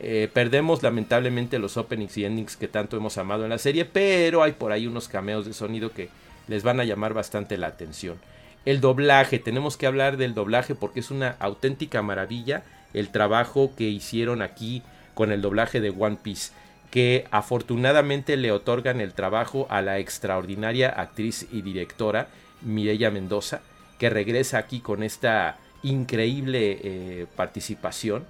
Eh, 0.00 0.30
perdemos 0.32 0.82
lamentablemente 0.82 1.58
los 1.58 1.76
openings 1.76 2.16
y 2.16 2.24
endings 2.24 2.56
que 2.56 2.66
tanto 2.66 2.96
hemos 2.96 3.18
amado 3.18 3.44
en 3.44 3.50
la 3.50 3.58
serie, 3.58 3.84
pero 3.84 4.42
hay 4.42 4.52
por 4.52 4.72
ahí 4.72 4.86
unos 4.86 5.06
cameos 5.06 5.44
de 5.44 5.52
sonido 5.52 5.92
que 5.92 6.08
les 6.48 6.62
van 6.62 6.80
a 6.80 6.84
llamar 6.84 7.12
bastante 7.12 7.58
la 7.58 7.66
atención. 7.66 8.16
El 8.64 8.80
doblaje, 8.80 9.38
tenemos 9.38 9.76
que 9.76 9.86
hablar 9.86 10.16
del 10.16 10.32
doblaje 10.32 10.74
porque 10.74 11.00
es 11.00 11.10
una 11.10 11.36
auténtica 11.40 12.00
maravilla 12.00 12.64
el 12.94 13.10
trabajo 13.10 13.72
que 13.76 13.84
hicieron 13.84 14.40
aquí 14.40 14.82
con 15.14 15.32
el 15.32 15.42
doblaje 15.42 15.80
de 15.80 15.90
One 15.90 16.18
Piece, 16.22 16.52
que 16.90 17.26
afortunadamente 17.30 18.36
le 18.36 18.52
otorgan 18.52 19.00
el 19.00 19.14
trabajo 19.14 19.66
a 19.68 19.82
la 19.82 19.98
extraordinaria 19.98 20.88
actriz 20.88 21.46
y 21.52 21.62
directora 21.62 22.28
Mireya 22.62 23.10
Mendoza, 23.10 23.60
que 23.98 24.10
regresa 24.10 24.58
aquí 24.58 24.80
con 24.80 25.02
esta 25.02 25.56
increíble 25.82 26.78
eh, 26.82 27.26
participación 27.36 28.24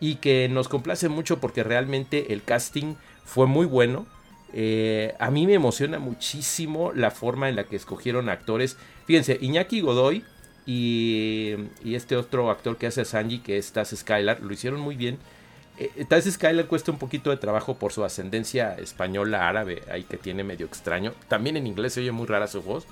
y 0.00 0.16
que 0.16 0.48
nos 0.48 0.68
complace 0.68 1.08
mucho 1.08 1.40
porque 1.40 1.64
realmente 1.64 2.32
el 2.32 2.42
casting 2.42 2.94
fue 3.24 3.46
muy 3.46 3.66
bueno. 3.66 4.06
Eh, 4.52 5.14
a 5.18 5.30
mí 5.30 5.46
me 5.46 5.54
emociona 5.54 5.98
muchísimo 5.98 6.92
la 6.94 7.10
forma 7.10 7.48
en 7.48 7.56
la 7.56 7.64
que 7.64 7.76
escogieron 7.76 8.28
actores. 8.28 8.76
Fíjense, 9.06 9.38
Iñaki 9.40 9.80
Godoy 9.80 10.24
y, 10.68 11.56
este 11.82 12.14
otro 12.14 12.50
actor 12.50 12.76
que 12.76 12.86
hace 12.86 13.00
a 13.00 13.04
Sanji, 13.06 13.38
que 13.38 13.56
es 13.56 13.72
Taz 13.72 13.94
Skylar, 13.96 14.42
lo 14.42 14.52
hicieron 14.52 14.80
muy 14.80 14.96
bien. 14.96 15.18
Eh, 15.78 16.04
Taz 16.06 16.26
Skylar 16.30 16.66
cuesta 16.66 16.92
un 16.92 16.98
poquito 16.98 17.30
de 17.30 17.38
trabajo 17.38 17.78
por 17.78 17.90
su 17.90 18.04
ascendencia 18.04 18.74
española 18.74 19.48
árabe, 19.48 19.82
ahí 19.90 20.02
que 20.02 20.18
tiene 20.18 20.44
medio 20.44 20.66
extraño. 20.66 21.14
También 21.26 21.56
en 21.56 21.66
inglés 21.66 21.94
se 21.94 22.00
oye 22.00 22.12
muy 22.12 22.26
rara 22.26 22.48
su 22.48 22.60
voz, 22.60 22.86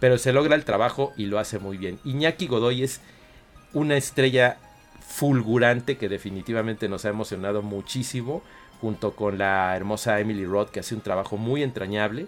pero 0.00 0.18
se 0.18 0.34
logra 0.34 0.54
el 0.54 0.66
trabajo 0.66 1.14
y 1.16 1.24
lo 1.24 1.38
hace 1.38 1.58
muy 1.58 1.78
bien. 1.78 1.98
Iñaki 2.04 2.46
Godoy 2.46 2.82
es 2.82 3.00
una 3.72 3.96
estrella 3.96 4.58
fulgurante 5.00 5.96
que 5.96 6.10
definitivamente 6.10 6.90
nos 6.90 7.06
ha 7.06 7.08
emocionado 7.08 7.62
muchísimo, 7.62 8.42
junto 8.82 9.16
con 9.16 9.38
la 9.38 9.74
hermosa 9.74 10.20
Emily 10.20 10.44
Roth 10.44 10.68
que 10.68 10.80
hace 10.80 10.94
un 10.94 11.00
trabajo 11.00 11.38
muy 11.38 11.62
entrañable 11.62 12.26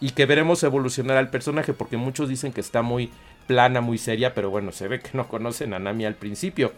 y 0.00 0.10
que 0.10 0.24
veremos 0.24 0.62
evolucionar 0.62 1.18
al 1.18 1.28
personaje 1.28 1.74
porque 1.74 1.98
muchos 1.98 2.30
dicen 2.30 2.52
que 2.52 2.62
está 2.62 2.80
muy 2.80 3.10
plana, 3.48 3.80
muy 3.80 3.98
seria, 3.98 4.34
pero 4.34 4.50
bueno, 4.50 4.70
se 4.70 4.86
ve 4.86 5.00
que 5.00 5.10
no 5.14 5.26
conocen 5.26 5.74
a 5.74 5.80
Nami 5.80 6.04
al 6.04 6.14
principio. 6.14 6.72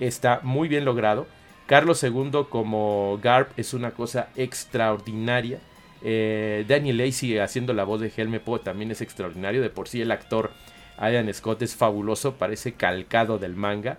Está 0.00 0.40
muy 0.42 0.68
bien 0.68 0.86
logrado. 0.86 1.26
Carlos 1.66 2.02
II 2.02 2.46
como 2.48 3.18
Garp 3.22 3.50
es 3.58 3.74
una 3.74 3.90
cosa 3.90 4.28
extraordinaria. 4.36 5.58
Eh, 6.02 6.64
Daniel 6.68 6.98
Lacey 6.98 7.38
haciendo 7.38 7.72
la 7.72 7.84
voz 7.84 8.00
de 8.00 8.12
Helme 8.14 8.40
Poe 8.40 8.60
también 8.60 8.90
es 8.90 9.02
extraordinario. 9.02 9.60
De 9.60 9.70
por 9.70 9.88
sí 9.88 10.00
el 10.00 10.12
actor 10.12 10.52
Ian 10.98 11.32
Scott 11.34 11.62
es 11.62 11.74
fabuloso, 11.74 12.34
parece 12.34 12.72
calcado 12.72 13.38
del 13.38 13.54
manga. 13.54 13.98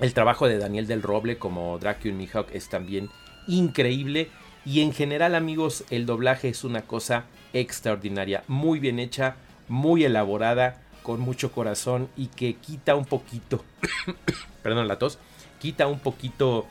El 0.00 0.14
trabajo 0.14 0.46
de 0.46 0.58
Daniel 0.58 0.86
del 0.86 1.02
Roble 1.02 1.38
como 1.38 1.78
Dracula 1.78 2.14
Mihawk 2.14 2.48
es 2.52 2.68
también 2.68 3.10
increíble. 3.46 4.28
Y 4.64 4.80
en 4.80 4.92
general, 4.92 5.34
amigos, 5.34 5.84
el 5.90 6.06
doblaje 6.06 6.48
es 6.48 6.62
una 6.64 6.82
cosa 6.82 7.24
extraordinaria. 7.52 8.44
Muy 8.46 8.78
bien 8.78 8.98
hecha, 8.98 9.36
muy 9.68 10.04
elaborada, 10.04 10.80
con 11.08 11.20
mucho 11.20 11.52
corazón 11.52 12.10
y 12.18 12.26
que 12.26 12.56
quita 12.56 12.94
un 12.94 13.06
poquito. 13.06 13.64
perdón, 14.62 14.88
la 14.88 14.98
tos. 14.98 15.18
Quita 15.58 15.86
un 15.86 16.00
poquito 16.00 16.66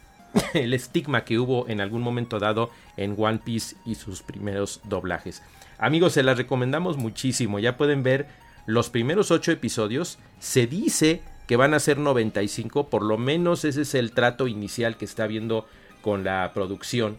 el 0.54 0.72
estigma 0.72 1.24
que 1.26 1.38
hubo 1.38 1.68
en 1.68 1.82
algún 1.82 2.00
momento 2.00 2.38
dado 2.38 2.70
en 2.96 3.14
One 3.18 3.40
Piece 3.44 3.76
y 3.84 3.96
sus 3.96 4.22
primeros 4.22 4.80
doblajes. 4.84 5.42
Amigos, 5.76 6.14
se 6.14 6.22
las 6.22 6.38
recomendamos 6.38 6.96
muchísimo. 6.96 7.58
Ya 7.58 7.76
pueden 7.76 8.02
ver 8.02 8.28
los 8.64 8.88
primeros 8.88 9.30
8 9.30 9.52
episodios. 9.52 10.18
Se 10.38 10.66
dice 10.66 11.20
que 11.46 11.56
van 11.56 11.74
a 11.74 11.78
ser 11.78 11.98
95, 11.98 12.88
por 12.88 13.02
lo 13.02 13.18
menos 13.18 13.66
ese 13.66 13.82
es 13.82 13.94
el 13.94 14.12
trato 14.12 14.46
inicial 14.46 14.96
que 14.96 15.04
está 15.04 15.26
viendo 15.26 15.66
con 16.00 16.24
la 16.24 16.50
producción. 16.54 17.18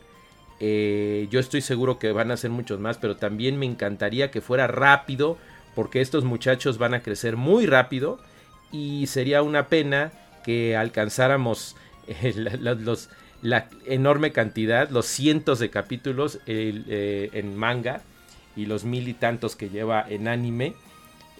Eh, 0.59 1.27
yo 1.29 1.39
estoy 1.39 1.61
seguro 1.61 1.99
que 1.99 2.11
van 2.13 2.31
a 2.31 2.37
ser 2.37 2.49
muchos 2.49 2.79
más, 2.79 2.97
pero 2.97 3.15
también 3.15 3.59
me 3.59 3.67
encantaría 3.67 4.31
que 4.31 4.41
fuera 4.41 4.65
rápido, 4.65 5.37
porque 5.75 6.01
estos 6.01 6.23
muchachos 6.23 6.77
van 6.77 6.93
a 6.93 7.01
crecer 7.01 7.37
muy 7.37 7.65
rápido 7.65 8.19
y 8.71 9.07
sería 9.07 9.41
una 9.41 9.67
pena 9.67 10.11
que 10.43 10.75
alcanzáramos 10.75 11.75
eh, 12.07 12.33
la, 13.41 13.69
enorme 13.85 14.31
cantidad, 14.31 14.89
los 14.89 15.05
cientos 15.05 15.59
de 15.59 15.69
capítulos 15.69 16.39
eh, 16.47 17.29
en 17.33 17.55
manga 17.55 18.01
y 18.55 18.65
los 18.65 18.83
mil 18.83 19.07
y 19.07 19.13
tantos 19.13 19.55
que 19.55 19.69
lleva 19.69 20.05
en 20.07 20.27
anime 20.27 20.75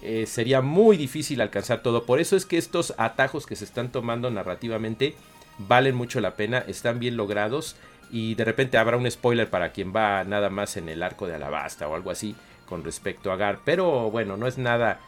eh, 0.01 0.25
sería 0.25 0.61
muy 0.61 0.97
difícil 0.97 1.39
alcanzar 1.39 1.81
todo. 1.81 2.03
Por 2.05 2.19
eso 2.19 2.35
es 2.35 2.45
que 2.45 2.57
estos 2.57 2.93
atajos 2.97 3.45
que 3.45 3.55
se 3.55 3.63
están 3.63 3.89
tomando 3.89 4.29
narrativamente 4.29 5.15
valen 5.57 5.95
mucho 5.95 6.19
la 6.19 6.35
pena, 6.35 6.57
están 6.67 6.99
bien 6.99 7.15
logrados 7.15 7.77
y 8.11 8.35
de 8.35 8.43
repente 8.43 8.77
habrá 8.77 8.97
un 8.97 9.09
spoiler 9.09 9.49
para 9.49 9.71
quien 9.71 9.95
va 9.95 10.23
nada 10.25 10.49
más 10.49 10.75
en 10.75 10.89
el 10.89 11.03
arco 11.03 11.25
de 11.25 11.35
Alabasta 11.35 11.87
o 11.87 11.95
algo 11.95 12.11
así 12.11 12.35
con 12.67 12.83
respecto 12.83 13.31
a 13.31 13.35
Gar. 13.35 13.59
Pero 13.63 14.11
bueno, 14.11 14.37
no 14.37 14.47
es 14.47 14.57
nada 14.57 14.99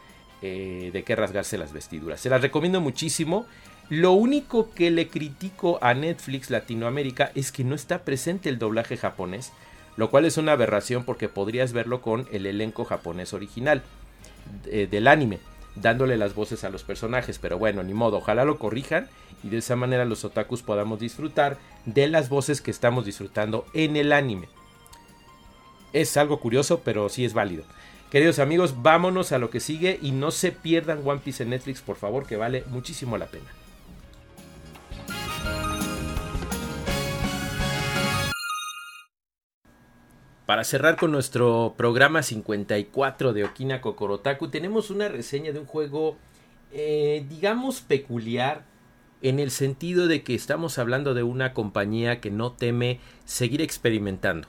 eh, 0.42 0.90
de 0.92 1.02
qué 1.02 1.16
rasgarse 1.16 1.58
las 1.58 1.72
vestiduras. 1.72 2.20
Se 2.20 2.30
las 2.30 2.42
recomiendo 2.42 2.80
muchísimo. 2.80 3.46
Lo 3.88 4.12
único 4.12 4.72
que 4.74 4.90
le 4.90 5.08
critico 5.08 5.78
a 5.80 5.94
Netflix 5.94 6.50
Latinoamérica 6.50 7.30
es 7.34 7.52
que 7.52 7.64
no 7.64 7.74
está 7.74 8.04
presente 8.04 8.48
el 8.48 8.58
doblaje 8.58 8.96
japonés, 8.96 9.52
lo 9.96 10.10
cual 10.10 10.24
es 10.24 10.38
una 10.38 10.52
aberración 10.52 11.04
porque 11.04 11.28
podrías 11.28 11.72
verlo 11.72 12.02
con 12.02 12.26
el 12.32 12.46
elenco 12.46 12.84
japonés 12.84 13.32
original. 13.32 13.82
Eh, 14.66 14.88
del 14.90 15.06
anime, 15.06 15.38
dándole 15.76 16.16
las 16.16 16.34
voces 16.34 16.64
a 16.64 16.70
los 16.70 16.82
personajes. 16.82 17.38
Pero 17.38 17.58
bueno, 17.58 17.82
ni 17.82 17.94
modo, 17.94 18.18
ojalá 18.18 18.44
lo 18.44 18.58
corrijan 18.58 19.08
y 19.42 19.48
de 19.48 19.58
esa 19.58 19.76
manera 19.76 20.04
los 20.04 20.24
otakus 20.24 20.62
podamos 20.62 20.98
disfrutar 20.98 21.58
de 21.84 22.08
las 22.08 22.28
voces 22.28 22.60
que 22.60 22.70
estamos 22.70 23.04
disfrutando 23.04 23.66
en 23.74 23.96
el 23.96 24.12
anime. 24.12 24.48
Es 25.96 26.18
algo 26.18 26.40
curioso, 26.40 26.82
pero 26.84 27.08
sí 27.08 27.24
es 27.24 27.32
válido. 27.32 27.64
Queridos 28.10 28.38
amigos, 28.38 28.82
vámonos 28.82 29.32
a 29.32 29.38
lo 29.38 29.48
que 29.48 29.60
sigue 29.60 29.98
y 30.02 30.10
no 30.10 30.30
se 30.30 30.52
pierdan 30.52 31.00
One 31.02 31.22
Piece 31.24 31.42
en 31.42 31.48
Netflix, 31.48 31.80
por 31.80 31.96
favor, 31.96 32.26
que 32.26 32.36
vale 32.36 32.64
muchísimo 32.68 33.16
la 33.16 33.24
pena. 33.24 33.46
Para 40.44 40.64
cerrar 40.64 40.96
con 40.96 41.12
nuestro 41.12 41.72
programa 41.78 42.22
54 42.22 43.32
de 43.32 43.44
Okina 43.44 43.80
Kokorotaku, 43.80 44.48
tenemos 44.48 44.90
una 44.90 45.08
reseña 45.08 45.52
de 45.52 45.60
un 45.60 45.66
juego, 45.66 46.18
eh, 46.72 47.24
digamos, 47.30 47.80
peculiar, 47.80 48.66
en 49.22 49.40
el 49.40 49.50
sentido 49.50 50.08
de 50.08 50.22
que 50.22 50.34
estamos 50.34 50.78
hablando 50.78 51.14
de 51.14 51.22
una 51.22 51.54
compañía 51.54 52.20
que 52.20 52.30
no 52.30 52.52
teme 52.52 53.00
seguir 53.24 53.62
experimentando. 53.62 54.46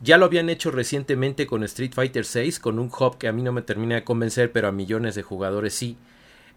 Ya 0.00 0.18
lo 0.18 0.26
habían 0.26 0.50
hecho 0.50 0.70
recientemente 0.70 1.46
con 1.46 1.62
Street 1.64 1.92
Fighter 1.94 2.24
VI, 2.24 2.52
con 2.60 2.78
un 2.78 2.88
hub 2.88 3.18
que 3.18 3.28
a 3.28 3.32
mí 3.32 3.42
no 3.42 3.52
me 3.52 3.62
termina 3.62 3.94
de 3.94 4.04
convencer, 4.04 4.52
pero 4.52 4.68
a 4.68 4.72
millones 4.72 5.14
de 5.14 5.22
jugadores 5.22 5.74
sí. 5.74 5.96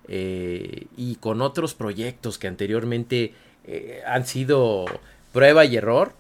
Eh, 0.08 0.88
y 0.96 1.16
con 1.16 1.42
otros 1.42 1.74
proyectos 1.74 2.38
que 2.38 2.48
anteriormente 2.48 3.34
eh, 3.66 4.02
han 4.06 4.26
sido 4.26 4.86
prueba 5.34 5.66
y 5.66 5.76
error 5.76 6.14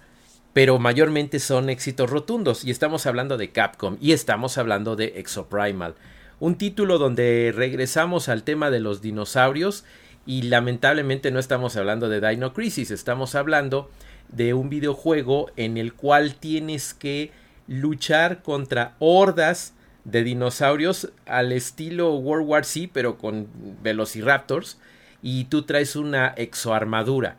pero 0.57 0.79
mayormente 0.79 1.37
son 1.37 1.69
éxitos 1.69 2.09
rotundos 2.09 2.65
y 2.65 2.71
estamos 2.71 3.05
hablando 3.05 3.37
de 3.37 3.51
Capcom 3.51 3.95
y 4.01 4.13
estamos 4.13 4.57
hablando 4.57 4.95
de 4.95 5.13
Exoprimal, 5.17 5.93
un 6.39 6.57
título 6.57 6.97
donde 6.97 7.53
regresamos 7.55 8.27
al 8.27 8.41
tema 8.41 8.71
de 8.71 8.79
los 8.79 8.99
dinosaurios 9.03 9.85
y 10.25 10.41
lamentablemente 10.41 11.29
no 11.29 11.37
estamos 11.37 11.75
hablando 11.75 12.09
de 12.09 12.27
Dino 12.27 12.53
Crisis, 12.53 12.89
estamos 12.89 13.35
hablando 13.35 13.91
de 14.29 14.53
un 14.53 14.69
videojuego 14.69 15.51
en 15.55 15.77
el 15.77 15.93
cual 15.93 16.35
tienes 16.35 16.93
que 16.93 17.31
luchar 17.67 18.41
contra 18.41 18.95
hordas 18.99 19.73
de 20.03 20.23
dinosaurios 20.23 21.11
al 21.25 21.51
estilo 21.51 22.15
World 22.15 22.47
War 22.47 22.65
Z 22.65 22.89
pero 22.93 23.17
con 23.17 23.47
velociraptors 23.83 24.77
y 25.21 25.45
tú 25.45 25.63
traes 25.63 25.95
una 25.95 26.27
exoarmadura. 26.37 27.37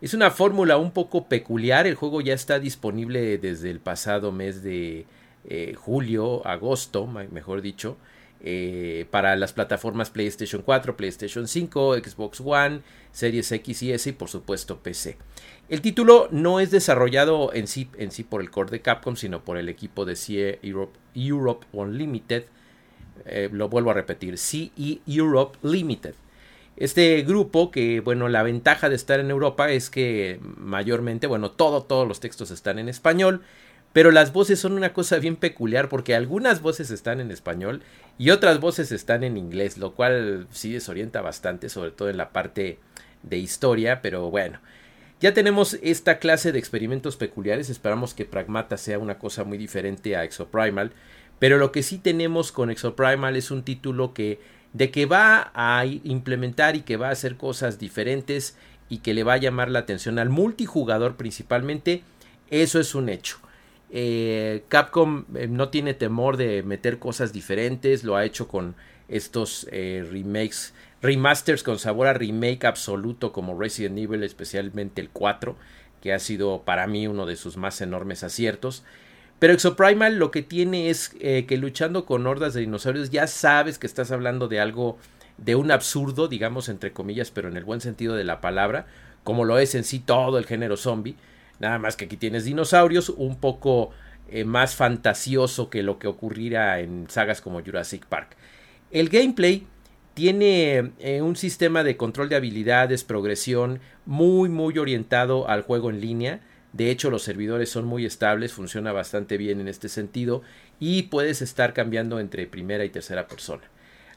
Es 0.00 0.12
una 0.12 0.30
fórmula 0.30 0.76
un 0.76 0.90
poco 0.90 1.26
peculiar, 1.28 1.86
el 1.86 1.94
juego 1.94 2.20
ya 2.20 2.34
está 2.34 2.58
disponible 2.58 3.38
desde 3.38 3.70
el 3.70 3.80
pasado 3.80 4.32
mes 4.32 4.62
de 4.62 5.06
eh, 5.46 5.74
julio, 5.76 6.46
agosto, 6.46 7.06
mejor 7.06 7.62
dicho, 7.62 7.96
eh, 8.46 9.06
para 9.10 9.36
las 9.36 9.54
plataformas 9.54 10.10
PlayStation 10.10 10.60
4, 10.60 10.98
PlayStation 10.98 11.48
5, 11.48 11.96
Xbox 11.96 12.42
One, 12.44 12.82
Series 13.10 13.50
X 13.50 13.82
y 13.82 13.92
S 13.92 14.10
y 14.10 14.12
por 14.12 14.28
supuesto 14.28 14.80
PC. 14.80 15.16
El 15.70 15.80
título 15.80 16.28
no 16.30 16.60
es 16.60 16.70
desarrollado 16.70 17.54
en 17.54 17.66
sí, 17.66 17.88
en 17.96 18.10
sí 18.10 18.22
por 18.22 18.42
el 18.42 18.50
core 18.50 18.70
de 18.70 18.82
Capcom, 18.82 19.16
sino 19.16 19.42
por 19.42 19.56
el 19.56 19.70
equipo 19.70 20.04
de 20.04 20.14
CE 20.14 20.60
Europe, 21.14 21.66
Unlimited. 21.72 22.44
Eh, 23.24 23.48
lo 23.50 23.70
vuelvo 23.70 23.92
a 23.92 23.94
repetir, 23.94 24.36
CE 24.36 25.00
Europe 25.06 25.58
Limited. 25.62 26.14
Este 26.76 27.22
grupo 27.22 27.70
que, 27.70 28.00
bueno, 28.00 28.28
la 28.28 28.42
ventaja 28.42 28.90
de 28.90 28.96
estar 28.96 29.20
en 29.20 29.30
Europa 29.30 29.70
es 29.70 29.88
que 29.88 30.38
mayormente, 30.58 31.26
bueno, 31.26 31.50
todo, 31.52 31.84
todos 31.84 32.06
los 32.06 32.20
textos 32.20 32.50
están 32.50 32.78
en 32.78 32.90
español, 32.90 33.40
pero 33.94 34.10
las 34.10 34.32
voces 34.32 34.58
son 34.58 34.72
una 34.72 34.92
cosa 34.92 35.18
bien 35.20 35.36
peculiar 35.36 35.88
porque 35.88 36.16
algunas 36.16 36.60
voces 36.60 36.90
están 36.90 37.20
en 37.20 37.30
español 37.30 37.80
y 38.18 38.30
otras 38.30 38.58
voces 38.58 38.90
están 38.90 39.22
en 39.22 39.36
inglés, 39.36 39.78
lo 39.78 39.94
cual 39.94 40.48
sí 40.50 40.72
desorienta 40.72 41.22
bastante, 41.22 41.68
sobre 41.68 41.92
todo 41.92 42.10
en 42.10 42.16
la 42.16 42.30
parte 42.30 42.80
de 43.22 43.38
historia, 43.38 44.02
pero 44.02 44.30
bueno. 44.30 44.58
Ya 45.20 45.32
tenemos 45.32 45.78
esta 45.80 46.18
clase 46.18 46.50
de 46.50 46.58
experimentos 46.58 47.16
peculiares, 47.16 47.70
esperamos 47.70 48.14
que 48.14 48.24
Pragmata 48.24 48.76
sea 48.78 48.98
una 48.98 49.20
cosa 49.20 49.44
muy 49.44 49.58
diferente 49.58 50.16
a 50.16 50.24
Exoprimal, 50.24 50.90
pero 51.38 51.56
lo 51.56 51.70
que 51.70 51.84
sí 51.84 51.98
tenemos 51.98 52.50
con 52.50 52.70
Exoprimal 52.70 53.36
es 53.36 53.52
un 53.52 53.62
título 53.62 54.12
que 54.12 54.40
de 54.72 54.90
que 54.90 55.06
va 55.06 55.52
a 55.54 55.86
implementar 55.86 56.74
y 56.74 56.80
que 56.80 56.96
va 56.96 57.10
a 57.10 57.12
hacer 57.12 57.36
cosas 57.36 57.78
diferentes 57.78 58.56
y 58.88 58.98
que 58.98 59.14
le 59.14 59.22
va 59.22 59.34
a 59.34 59.38
llamar 59.38 59.70
la 59.70 59.78
atención 59.78 60.18
al 60.18 60.30
multijugador 60.30 61.16
principalmente, 61.16 62.02
eso 62.50 62.80
es 62.80 62.96
un 62.96 63.08
hecho. 63.08 63.43
Eh, 63.96 64.64
Capcom 64.66 65.24
eh, 65.36 65.46
no 65.46 65.68
tiene 65.68 65.94
temor 65.94 66.36
de 66.36 66.64
meter 66.64 66.98
cosas 66.98 67.32
diferentes, 67.32 68.02
lo 68.02 68.16
ha 68.16 68.24
hecho 68.24 68.48
con 68.48 68.74
estos 69.06 69.68
eh, 69.70 70.04
remakes, 70.10 70.74
remasters 71.00 71.62
con 71.62 71.78
sabor 71.78 72.08
a 72.08 72.12
remake 72.12 72.64
absoluto 72.64 73.30
como 73.30 73.56
Resident 73.56 73.96
Evil, 73.96 74.24
especialmente 74.24 75.00
el 75.00 75.10
4, 75.10 75.54
que 76.02 76.12
ha 76.12 76.18
sido 76.18 76.62
para 76.62 76.88
mí 76.88 77.06
uno 77.06 77.24
de 77.24 77.36
sus 77.36 77.56
más 77.56 77.80
enormes 77.82 78.24
aciertos. 78.24 78.82
Pero 79.38 79.52
Exoprimal 79.52 80.18
lo 80.18 80.32
que 80.32 80.42
tiene 80.42 80.90
es 80.90 81.10
que 81.10 81.56
luchando 81.56 82.04
con 82.04 82.26
hordas 82.26 82.54
de 82.54 82.62
dinosaurios 82.62 83.10
ya 83.10 83.28
sabes 83.28 83.78
que 83.78 83.86
estás 83.86 84.10
hablando 84.10 84.48
de 84.48 84.58
algo, 84.58 84.98
de 85.38 85.54
un 85.54 85.70
absurdo, 85.70 86.26
digamos 86.26 86.68
entre 86.68 86.92
comillas, 86.92 87.30
pero 87.30 87.48
en 87.48 87.56
el 87.56 87.64
buen 87.64 87.80
sentido 87.80 88.16
de 88.16 88.24
la 88.24 88.40
palabra, 88.40 88.86
como 89.22 89.44
lo 89.44 89.58
es 89.58 89.76
en 89.76 89.84
sí 89.84 90.00
todo 90.00 90.38
el 90.38 90.46
género 90.46 90.76
zombie 90.76 91.14
Nada 91.60 91.78
más 91.78 91.96
que 91.96 92.06
aquí 92.06 92.16
tienes 92.16 92.44
dinosaurios, 92.44 93.08
un 93.08 93.36
poco 93.36 93.90
eh, 94.28 94.44
más 94.44 94.74
fantasioso 94.74 95.70
que 95.70 95.82
lo 95.82 95.98
que 95.98 96.08
ocurriera 96.08 96.80
en 96.80 97.06
sagas 97.08 97.40
como 97.40 97.62
Jurassic 97.62 98.06
Park. 98.06 98.36
El 98.90 99.08
gameplay 99.08 99.66
tiene 100.14 100.92
eh, 100.98 101.22
un 101.22 101.36
sistema 101.36 101.84
de 101.84 101.96
control 101.96 102.28
de 102.28 102.36
habilidades, 102.36 103.04
progresión 103.04 103.80
muy 104.06 104.48
muy 104.48 104.78
orientado 104.78 105.48
al 105.48 105.62
juego 105.62 105.90
en 105.90 106.00
línea. 106.00 106.40
De 106.72 106.90
hecho, 106.90 107.10
los 107.10 107.22
servidores 107.22 107.68
son 107.68 107.84
muy 107.84 108.04
estables, 108.04 108.52
funciona 108.52 108.92
bastante 108.92 109.36
bien 109.36 109.60
en 109.60 109.68
este 109.68 109.88
sentido 109.88 110.42
y 110.80 111.04
puedes 111.04 111.42
estar 111.42 111.72
cambiando 111.72 112.18
entre 112.18 112.46
primera 112.46 112.84
y 112.84 112.90
tercera 112.90 113.28
persona. 113.28 113.62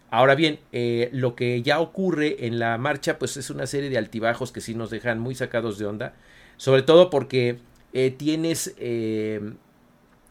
Ahora 0.10 0.36
bien, 0.36 0.60
eh, 0.72 1.10
lo 1.12 1.36
que 1.36 1.62
ya 1.62 1.80
ocurre 1.80 2.48
en 2.48 2.60
la 2.60 2.78
marcha, 2.78 3.20
pues 3.20 3.36
es 3.36 3.50
una 3.50 3.68
serie 3.68 3.90
de 3.90 3.98
altibajos 3.98 4.52
que 4.52 4.62
sí 4.62 4.74
nos 4.74 4.90
dejan 4.90 5.20
muy 5.20 5.36
sacados 5.36 5.78
de 5.78 5.86
onda. 5.86 6.14
Sobre 6.56 6.82
todo 6.82 7.10
porque 7.10 7.60
eh, 7.94 8.12
tienes 8.12 8.74
eh, 8.78 9.42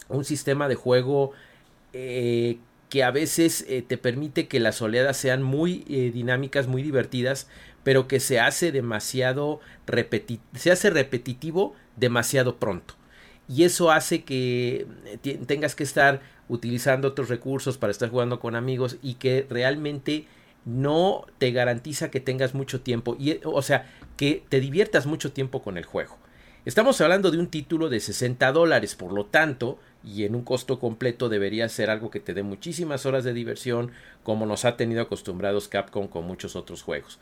un 0.09 0.25
sistema 0.25 0.68
de 0.68 0.75
juego 0.75 1.33
que 1.92 3.04
a 3.04 3.11
veces 3.11 3.66
te 3.88 3.97
permite 3.97 4.49
que 4.49 4.61
las 4.61 4.83
oleadas 4.83 5.16
sean 5.16 5.42
muy 5.42 5.78
dinámicas, 6.12 6.66
muy 6.66 6.83
divertidas, 6.83 7.49
pero 7.85 8.06
que 8.06 8.21
se 8.21 8.38
hace 8.38 8.71
demasiado 8.71 9.61
se 10.54 10.71
hace 10.71 10.90
repetitivo 10.90 11.75
demasiado 11.97 12.56
pronto. 12.56 12.92
Y 13.49 13.64
eso 13.64 13.90
hace 13.90 14.25
que 14.25 14.87
tengas 15.47 15.75
que 15.75 15.85
estar 15.85 16.21
utilizando 16.49 17.09
otros 17.09 17.29
recursos 17.29 17.79
para 17.79 17.91
estar 17.91 18.09
jugando 18.09 18.41
con 18.41 18.55
amigos 18.55 18.97
y 19.03 19.15
que 19.15 19.47
realmente 19.49 20.26
no 20.65 21.26
te 21.38 21.53
garantiza 21.53 22.11
que 22.11 22.21
tengas 22.21 22.55
mucho 22.55 22.81
tiempo. 22.81 23.17
Y, 23.19 23.41
o 23.45 23.62
sea, 23.62 23.91
que 24.17 24.45
te 24.49 24.61
diviertas 24.61 25.07
mucho 25.07 25.33
tiempo 25.33 25.62
con 25.62 25.79
el 25.79 25.85
juego. 25.85 26.19
Estamos 26.65 27.00
hablando 27.00 27.31
de 27.31 27.38
un 27.38 27.47
título 27.47 27.88
de 27.88 28.00
60 28.00 28.50
dólares, 28.50 28.97
por 28.97 29.12
lo 29.12 29.26
tanto, 29.26 29.79
y 30.03 30.25
en 30.25 30.35
un 30.35 30.43
costo 30.43 30.81
completo 30.81 31.29
debería 31.29 31.69
ser 31.69 31.91
algo 31.91 32.11
que 32.11 32.19
te 32.19 32.35
dé 32.35 32.43
muchísimas 32.43 33.07
horas 33.07 33.23
de 33.23 33.33
diversión, 33.33 33.93
como 34.25 34.47
nos 34.47 34.65
ha 34.65 34.76
tenido 34.76 35.03
acostumbrados 35.03 35.69
Capcom 35.69 36.09
con 36.09 36.25
muchos 36.25 36.57
otros 36.57 36.83
juegos. 36.83 37.21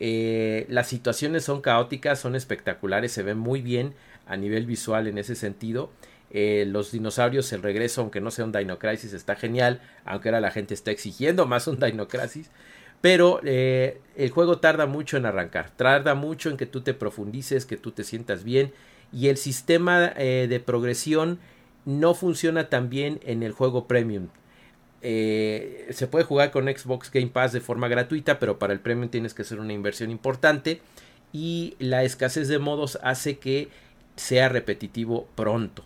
Eh, 0.00 0.66
las 0.68 0.88
situaciones 0.88 1.44
son 1.44 1.60
caóticas, 1.60 2.18
son 2.18 2.34
espectaculares, 2.34 3.12
se 3.12 3.22
ven 3.22 3.38
muy 3.38 3.62
bien 3.62 3.94
a 4.26 4.36
nivel 4.36 4.66
visual 4.66 5.06
en 5.06 5.18
ese 5.18 5.36
sentido. 5.36 5.90
Eh, 6.30 6.64
los 6.66 6.92
dinosaurios, 6.92 7.52
el 7.52 7.62
regreso, 7.62 8.00
aunque 8.02 8.20
no 8.20 8.30
sea 8.30 8.44
un 8.44 8.52
Dino 8.52 8.78
Crisis, 8.78 9.12
está 9.12 9.34
genial, 9.34 9.80
aunque 10.04 10.28
ahora 10.28 10.40
la 10.40 10.52
gente 10.52 10.74
está 10.74 10.90
exigiendo 10.90 11.46
más 11.46 11.66
un 11.66 11.80
Dino 11.80 12.08
Crisis. 12.08 12.50
Pero 13.00 13.40
eh, 13.44 14.00
el 14.16 14.30
juego 14.30 14.58
tarda 14.58 14.86
mucho 14.86 15.16
en 15.16 15.26
arrancar, 15.26 15.70
tarda 15.70 16.14
mucho 16.14 16.50
en 16.50 16.56
que 16.56 16.66
tú 16.66 16.82
te 16.82 16.94
profundices, 16.94 17.66
que 17.66 17.76
tú 17.76 17.92
te 17.92 18.04
sientas 18.04 18.44
bien 18.44 18.72
y 19.12 19.28
el 19.28 19.38
sistema 19.38 20.12
eh, 20.16 20.46
de 20.48 20.60
progresión 20.60 21.38
no 21.86 22.14
funciona 22.14 22.68
tan 22.68 22.90
bien 22.90 23.20
en 23.24 23.42
el 23.42 23.52
juego 23.52 23.86
premium. 23.88 24.28
Se 25.02 26.08
puede 26.10 26.26
jugar 26.26 26.50
con 26.50 26.66
Xbox 26.66 27.10
Game 27.10 27.28
Pass 27.28 27.52
de 27.52 27.62
forma 27.62 27.88
gratuita, 27.88 28.38
pero 28.38 28.58
para 28.58 28.74
el 28.74 28.80
premium 28.80 29.08
tienes 29.08 29.32
que 29.32 29.42
hacer 29.42 29.58
una 29.58 29.72
inversión 29.72 30.10
importante 30.10 30.82
y 31.32 31.74
la 31.78 32.04
escasez 32.04 32.48
de 32.48 32.58
modos 32.58 32.98
hace 33.02 33.38
que 33.38 33.68
sea 34.16 34.50
repetitivo 34.50 35.26
pronto. 35.34 35.84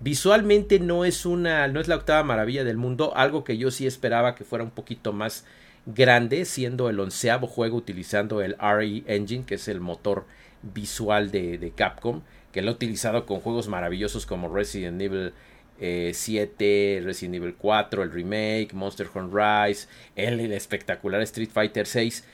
Visualmente 0.00 0.78
no 0.78 1.04
es 1.04 1.26
una, 1.26 1.66
no 1.66 1.80
es 1.80 1.88
la 1.88 1.96
octava 1.96 2.22
maravilla 2.22 2.62
del 2.62 2.76
mundo, 2.76 3.12
algo 3.16 3.42
que 3.42 3.58
yo 3.58 3.72
sí 3.72 3.86
esperaba 3.86 4.36
que 4.36 4.44
fuera 4.44 4.64
un 4.64 4.70
poquito 4.70 5.12
más 5.12 5.44
grande, 5.86 6.44
siendo 6.44 6.88
el 6.88 7.00
onceavo 7.00 7.48
juego 7.48 7.76
utilizando 7.76 8.40
el 8.40 8.56
RE 8.58 9.02
Engine, 9.06 9.44
que 9.44 9.56
es 9.56 9.66
el 9.66 9.80
motor 9.80 10.24
visual 10.62 11.30
de, 11.32 11.72
Capcom, 11.74 12.22
que 12.52 12.62
lo 12.62 12.70
ha 12.70 12.74
utilizado 12.74 13.26
con 13.26 13.40
juegos 13.40 13.66
maravillosos 13.68 14.24
como 14.24 14.54
Resident 14.54 15.00
Evil 15.00 15.32
7, 15.78 16.56
eh, 16.60 17.00
Resident 17.00 17.36
Evil 17.36 17.54
4, 17.56 18.02
el 18.04 18.12
remake, 18.12 18.74
Monster 18.74 19.08
Hunter 19.12 19.34
Rise, 19.34 19.88
el, 20.14 20.40
espectacular 20.52 21.20
Street 21.22 21.50
Fighter 21.52 21.86
6. 21.86 22.24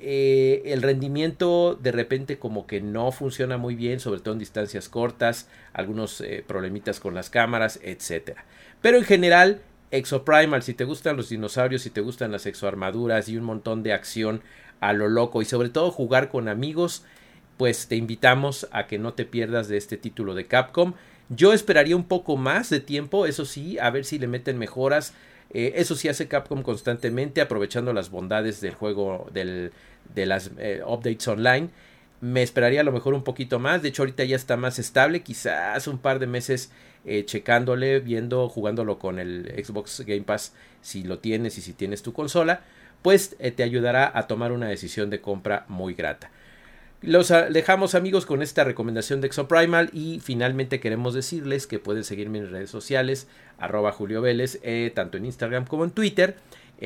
Eh, 0.00 0.62
el 0.66 0.82
rendimiento 0.82 1.78
de 1.80 1.92
repente 1.92 2.38
como 2.38 2.66
que 2.66 2.80
no 2.80 3.10
funciona 3.12 3.56
muy 3.56 3.74
bien, 3.74 4.00
sobre 4.00 4.20
todo 4.20 4.34
en 4.34 4.38
distancias 4.38 4.88
cortas, 4.88 5.48
algunos 5.72 6.20
eh, 6.20 6.44
problemitas 6.46 7.00
con 7.00 7.14
las 7.14 7.30
cámaras, 7.30 7.80
etc. 7.82 8.38
Pero 8.80 8.98
en 8.98 9.04
general 9.04 9.60
Exoprimal, 9.90 10.62
si 10.62 10.74
te 10.74 10.84
gustan 10.84 11.16
los 11.16 11.30
dinosaurios, 11.30 11.82
si 11.82 11.90
te 11.90 12.02
gustan 12.02 12.30
las 12.30 12.44
exoarmaduras 12.44 13.28
y 13.28 13.38
un 13.38 13.44
montón 13.44 13.82
de 13.82 13.94
acción 13.94 14.42
a 14.80 14.92
lo 14.92 15.08
loco 15.08 15.40
y 15.40 15.46
sobre 15.46 15.70
todo 15.70 15.90
jugar 15.90 16.28
con 16.28 16.48
amigos, 16.48 17.04
pues 17.56 17.88
te 17.88 17.96
invitamos 17.96 18.68
a 18.70 18.86
que 18.86 18.98
no 18.98 19.14
te 19.14 19.24
pierdas 19.24 19.66
de 19.68 19.78
este 19.78 19.96
título 19.96 20.34
de 20.34 20.46
Capcom. 20.46 20.92
Yo 21.30 21.54
esperaría 21.54 21.96
un 21.96 22.04
poco 22.04 22.36
más 22.36 22.68
de 22.68 22.80
tiempo, 22.80 23.24
eso 23.24 23.46
sí, 23.46 23.78
a 23.78 23.90
ver 23.90 24.04
si 24.04 24.18
le 24.18 24.26
meten 24.26 24.58
mejoras. 24.58 25.14
Eh, 25.50 25.74
eso 25.76 25.94
sí 25.94 26.08
hace 26.08 26.28
Capcom 26.28 26.62
constantemente, 26.62 27.40
aprovechando 27.40 27.92
las 27.92 28.10
bondades 28.10 28.60
del 28.60 28.74
juego, 28.74 29.28
del, 29.32 29.72
de 30.14 30.26
las 30.26 30.50
eh, 30.58 30.82
updates 30.86 31.26
online. 31.28 31.70
Me 32.20 32.42
esperaría 32.42 32.80
a 32.80 32.84
lo 32.84 32.92
mejor 32.92 33.14
un 33.14 33.24
poquito 33.24 33.58
más. 33.58 33.82
De 33.82 33.88
hecho, 33.88 34.02
ahorita 34.02 34.24
ya 34.24 34.36
está 34.36 34.56
más 34.56 34.78
estable. 34.78 35.22
Quizás 35.22 35.86
un 35.86 35.98
par 35.98 36.18
de 36.18 36.26
meses 36.26 36.70
eh, 37.04 37.24
checándole, 37.24 38.00
viendo, 38.00 38.48
jugándolo 38.48 38.98
con 38.98 39.18
el 39.18 39.52
Xbox 39.64 40.00
Game 40.06 40.22
Pass 40.22 40.52
si 40.80 41.04
lo 41.04 41.20
tienes 41.20 41.58
y 41.58 41.62
si 41.62 41.72
tienes 41.72 42.02
tu 42.02 42.12
consola, 42.12 42.62
pues 43.02 43.36
te 43.56 43.62
ayudará 43.62 44.10
a 44.12 44.26
tomar 44.26 44.50
una 44.50 44.68
decisión 44.68 45.08
de 45.10 45.20
compra 45.20 45.64
muy 45.68 45.94
grata. 45.94 46.30
Los 47.00 47.30
ah, 47.30 47.48
dejamos 47.48 47.94
amigos 47.94 48.26
con 48.26 48.42
esta 48.42 48.64
recomendación 48.64 49.20
de 49.20 49.28
Exoprimal 49.28 49.90
y 49.92 50.20
finalmente 50.20 50.80
queremos 50.80 51.14
decirles 51.14 51.66
que 51.66 51.78
pueden 51.78 52.04
seguirme 52.04 52.38
en 52.38 52.50
redes 52.50 52.70
sociales 52.70 53.28
arroba 53.58 53.92
Julio 53.92 54.20
Vélez, 54.20 54.58
eh, 54.62 54.90
tanto 54.94 55.16
en 55.16 55.24
Instagram 55.24 55.64
como 55.66 55.84
en 55.84 55.90
Twitter. 55.90 56.36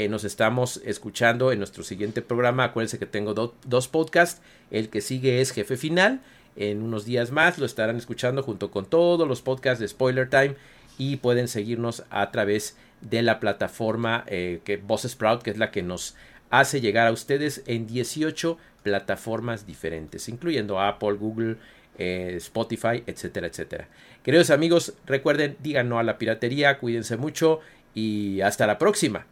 nos 0.08 0.24
estamos 0.24 0.80
escuchando 0.84 1.52
en 1.52 1.58
nuestro 1.58 1.82
siguiente 1.82 2.22
programa. 2.22 2.64
Acuérdense 2.64 2.98
que 2.98 3.06
tengo 3.06 3.34
dos 3.34 3.88
podcasts. 3.88 4.40
El 4.70 4.88
que 4.88 5.02
sigue 5.02 5.40
es 5.40 5.50
Jefe 5.50 5.76
Final 5.76 6.20
en 6.56 6.82
unos 6.82 7.04
días 7.04 7.30
más 7.30 7.58
lo 7.58 7.66
estarán 7.66 7.96
escuchando 7.96 8.42
junto 8.42 8.70
con 8.70 8.84
todos 8.86 9.26
los 9.26 9.42
podcasts 9.42 9.80
de 9.80 9.88
Spoiler 9.88 10.28
Time 10.28 10.54
y 10.98 11.16
pueden 11.16 11.48
seguirnos 11.48 12.04
a 12.10 12.30
través 12.30 12.76
de 13.00 13.22
la 13.22 13.40
plataforma 13.40 14.24
eh, 14.26 14.60
que 14.64 14.76
Boss 14.76 15.02
Sprout, 15.08 15.42
que 15.42 15.50
es 15.50 15.58
la 15.58 15.70
que 15.70 15.82
nos 15.82 16.14
hace 16.52 16.82
llegar 16.82 17.06
a 17.06 17.12
ustedes 17.12 17.62
en 17.66 17.86
18 17.86 18.58
plataformas 18.82 19.66
diferentes, 19.66 20.28
incluyendo 20.28 20.80
Apple, 20.80 21.14
Google, 21.14 21.56
eh, 21.98 22.34
Spotify, 22.36 23.02
etcétera, 23.06 23.46
etcétera. 23.46 23.88
Queridos 24.22 24.50
amigos, 24.50 24.92
recuerden, 25.06 25.56
digan 25.60 25.88
no 25.88 25.98
a 25.98 26.02
la 26.02 26.18
piratería, 26.18 26.78
cuídense 26.78 27.16
mucho 27.16 27.60
y 27.94 28.42
hasta 28.42 28.66
la 28.66 28.76
próxima. 28.78 29.26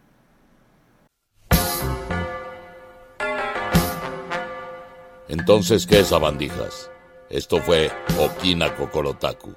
Entonces, 5.29 5.85
¿qué 5.85 5.99
es 5.99 6.09
bandijas? 6.09 6.89
Esto 7.29 7.61
fue 7.61 7.91
Okina 8.19 8.75
Kokorotaku. 8.75 9.55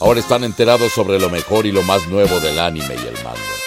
Ahora 0.00 0.20
están 0.20 0.44
enterados 0.44 0.92
sobre 0.92 1.18
lo 1.18 1.30
mejor 1.30 1.64
y 1.64 1.72
lo 1.72 1.82
más 1.82 2.06
nuevo 2.08 2.40
del 2.40 2.58
anime 2.58 2.94
y 2.94 3.08
el 3.08 3.24
manga. 3.24 3.59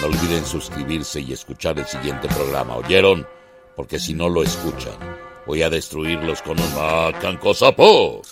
No 0.00 0.06
olviden 0.08 0.44
suscribirse 0.44 1.20
y 1.20 1.32
escuchar 1.32 1.78
el 1.78 1.86
siguiente 1.86 2.28
programa, 2.28 2.76
¿oyeron? 2.76 3.26
Porque 3.76 3.98
si 3.98 4.14
no 4.14 4.28
lo 4.28 4.42
escuchan, 4.42 4.94
voy 5.46 5.62
a 5.62 5.70
destruirlos 5.70 6.42
con 6.42 6.58
un 6.60 6.74
Macanco 6.74 7.54
Sapo. 7.54 8.22